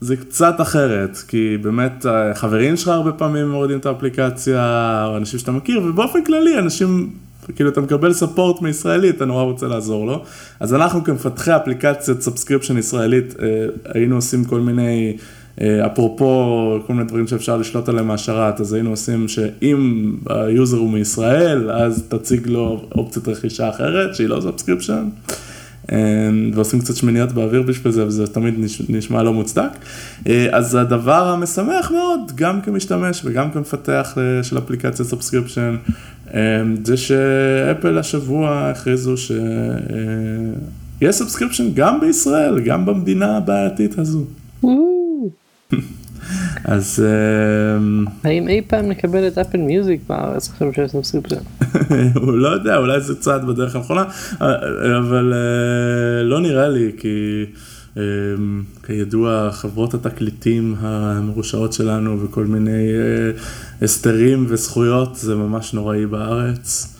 [0.00, 5.52] זה קצת אחרת, כי באמת חברים שלך הרבה פעמים מורידים את האפליקציה, או אנשים שאתה
[5.52, 7.10] מכיר, ובאופן כללי אנשים,
[7.56, 10.24] כאילו אתה מקבל support מישראלי, אתה נורא רוצה לעזור לו.
[10.60, 15.22] אז אנחנו כמפתחי אפליקציית subscription ישראלית, אה, היינו עושים כל מיני, אה,
[15.62, 20.90] אפרופו כל מיני דברים שאפשר לשלוט עליהם מהשרת, אז היינו עושים שאם ה user הוא
[20.90, 25.08] מישראל, אז תציג לו אופציית רכישה אחרת, שהיא לא subscription.
[25.92, 28.54] אמ, ועושים קצת שמיניות באוויר בשביל זה, וזה תמיד
[28.88, 29.70] נשמע לא מוצדק.
[30.28, 35.76] אה, אז הדבר המשמח מאוד, גם כמשתמש וגם כמפתח אה, של אפליקציה subscription,
[36.84, 39.34] זה שאפל השבוע הכריזו שיש
[41.14, 44.24] subscription גם בישראל, גם במדינה הבעייתית הזו.
[46.64, 47.04] אז...
[47.06, 51.36] אמ, האם אי פעם נקבל את Apple Music בארץ עכשיו שיש subscription?
[52.22, 54.04] אה, לא יודע, אולי זה צעד בדרך הנכונה,
[54.98, 57.44] אבל אה, לא נראה לי, כי
[57.96, 63.42] אמ, כידוע חברות התקליטים המרושעות שלנו וכל מיני אה,
[63.82, 66.94] הסדרים וזכויות זה ממש נוראי בארץ.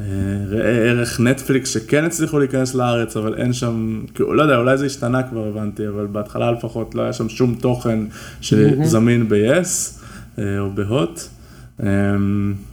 [0.00, 0.04] אה,
[0.48, 5.22] ראה ערך נטפליקס שכן הצליחו להיכנס לארץ, אבל אין שם, לא יודע, אולי זה השתנה
[5.22, 7.98] כבר הבנתי, אבל בהתחלה לפחות לא היה שם שום תוכן
[8.40, 10.00] שזמין ב-yes
[10.38, 11.20] או בהוט,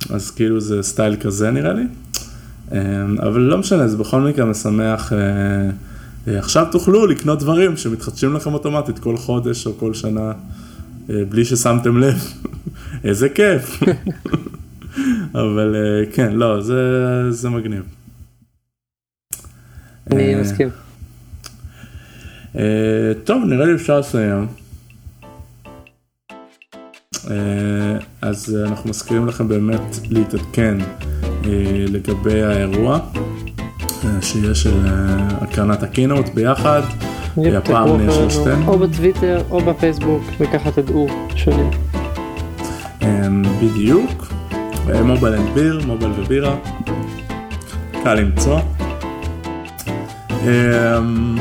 [0.09, 1.83] אז כאילו זה סטייל כזה נראה לי,
[3.19, 5.13] אבל לא משנה, זה בכל מקרה משמח.
[6.27, 10.31] אה, עכשיו תוכלו לקנות דברים שמתחדשים לכם אוטומטית כל חודש או כל שנה,
[11.09, 12.33] אה, בלי ששמתם לב.
[13.03, 13.79] איזה כיף.
[15.33, 17.83] אבל אה, כן, לא, זה, זה מגניב.
[20.11, 20.69] אני מסכים.
[23.23, 24.47] טוב, נראה לי אפשר לסיים.
[28.21, 30.77] אז אנחנו מזכירים לכם באמת להתעדכן
[31.87, 32.99] לגבי האירוע.
[34.21, 36.81] שיהיה של הקרנת הקינוט ביחד,
[37.37, 38.67] הפעם נהיה שלושתנו.
[38.67, 41.71] או בטוויטר או בפייסבוק, וככה תדעו שונים.
[43.61, 44.33] בדיוק,
[45.03, 46.55] Mobile and Beer, מובייל ובירה,
[48.03, 48.59] קל למצוא.
[50.31, 51.37] אמ,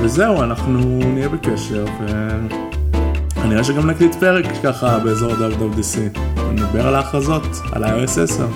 [0.00, 0.78] וזהו, אנחנו
[1.14, 1.84] נהיה בקשר,
[3.36, 6.18] ונראה שגם נקליט פרק ככה באזור ה-WWDC.
[6.52, 8.46] נדבר על ההכרזות, על iOS 10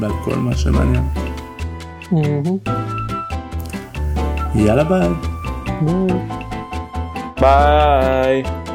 [0.00, 1.04] ועל כל מה שמעניין.
[4.54, 5.08] יאללה ביי.
[7.40, 8.65] ביי.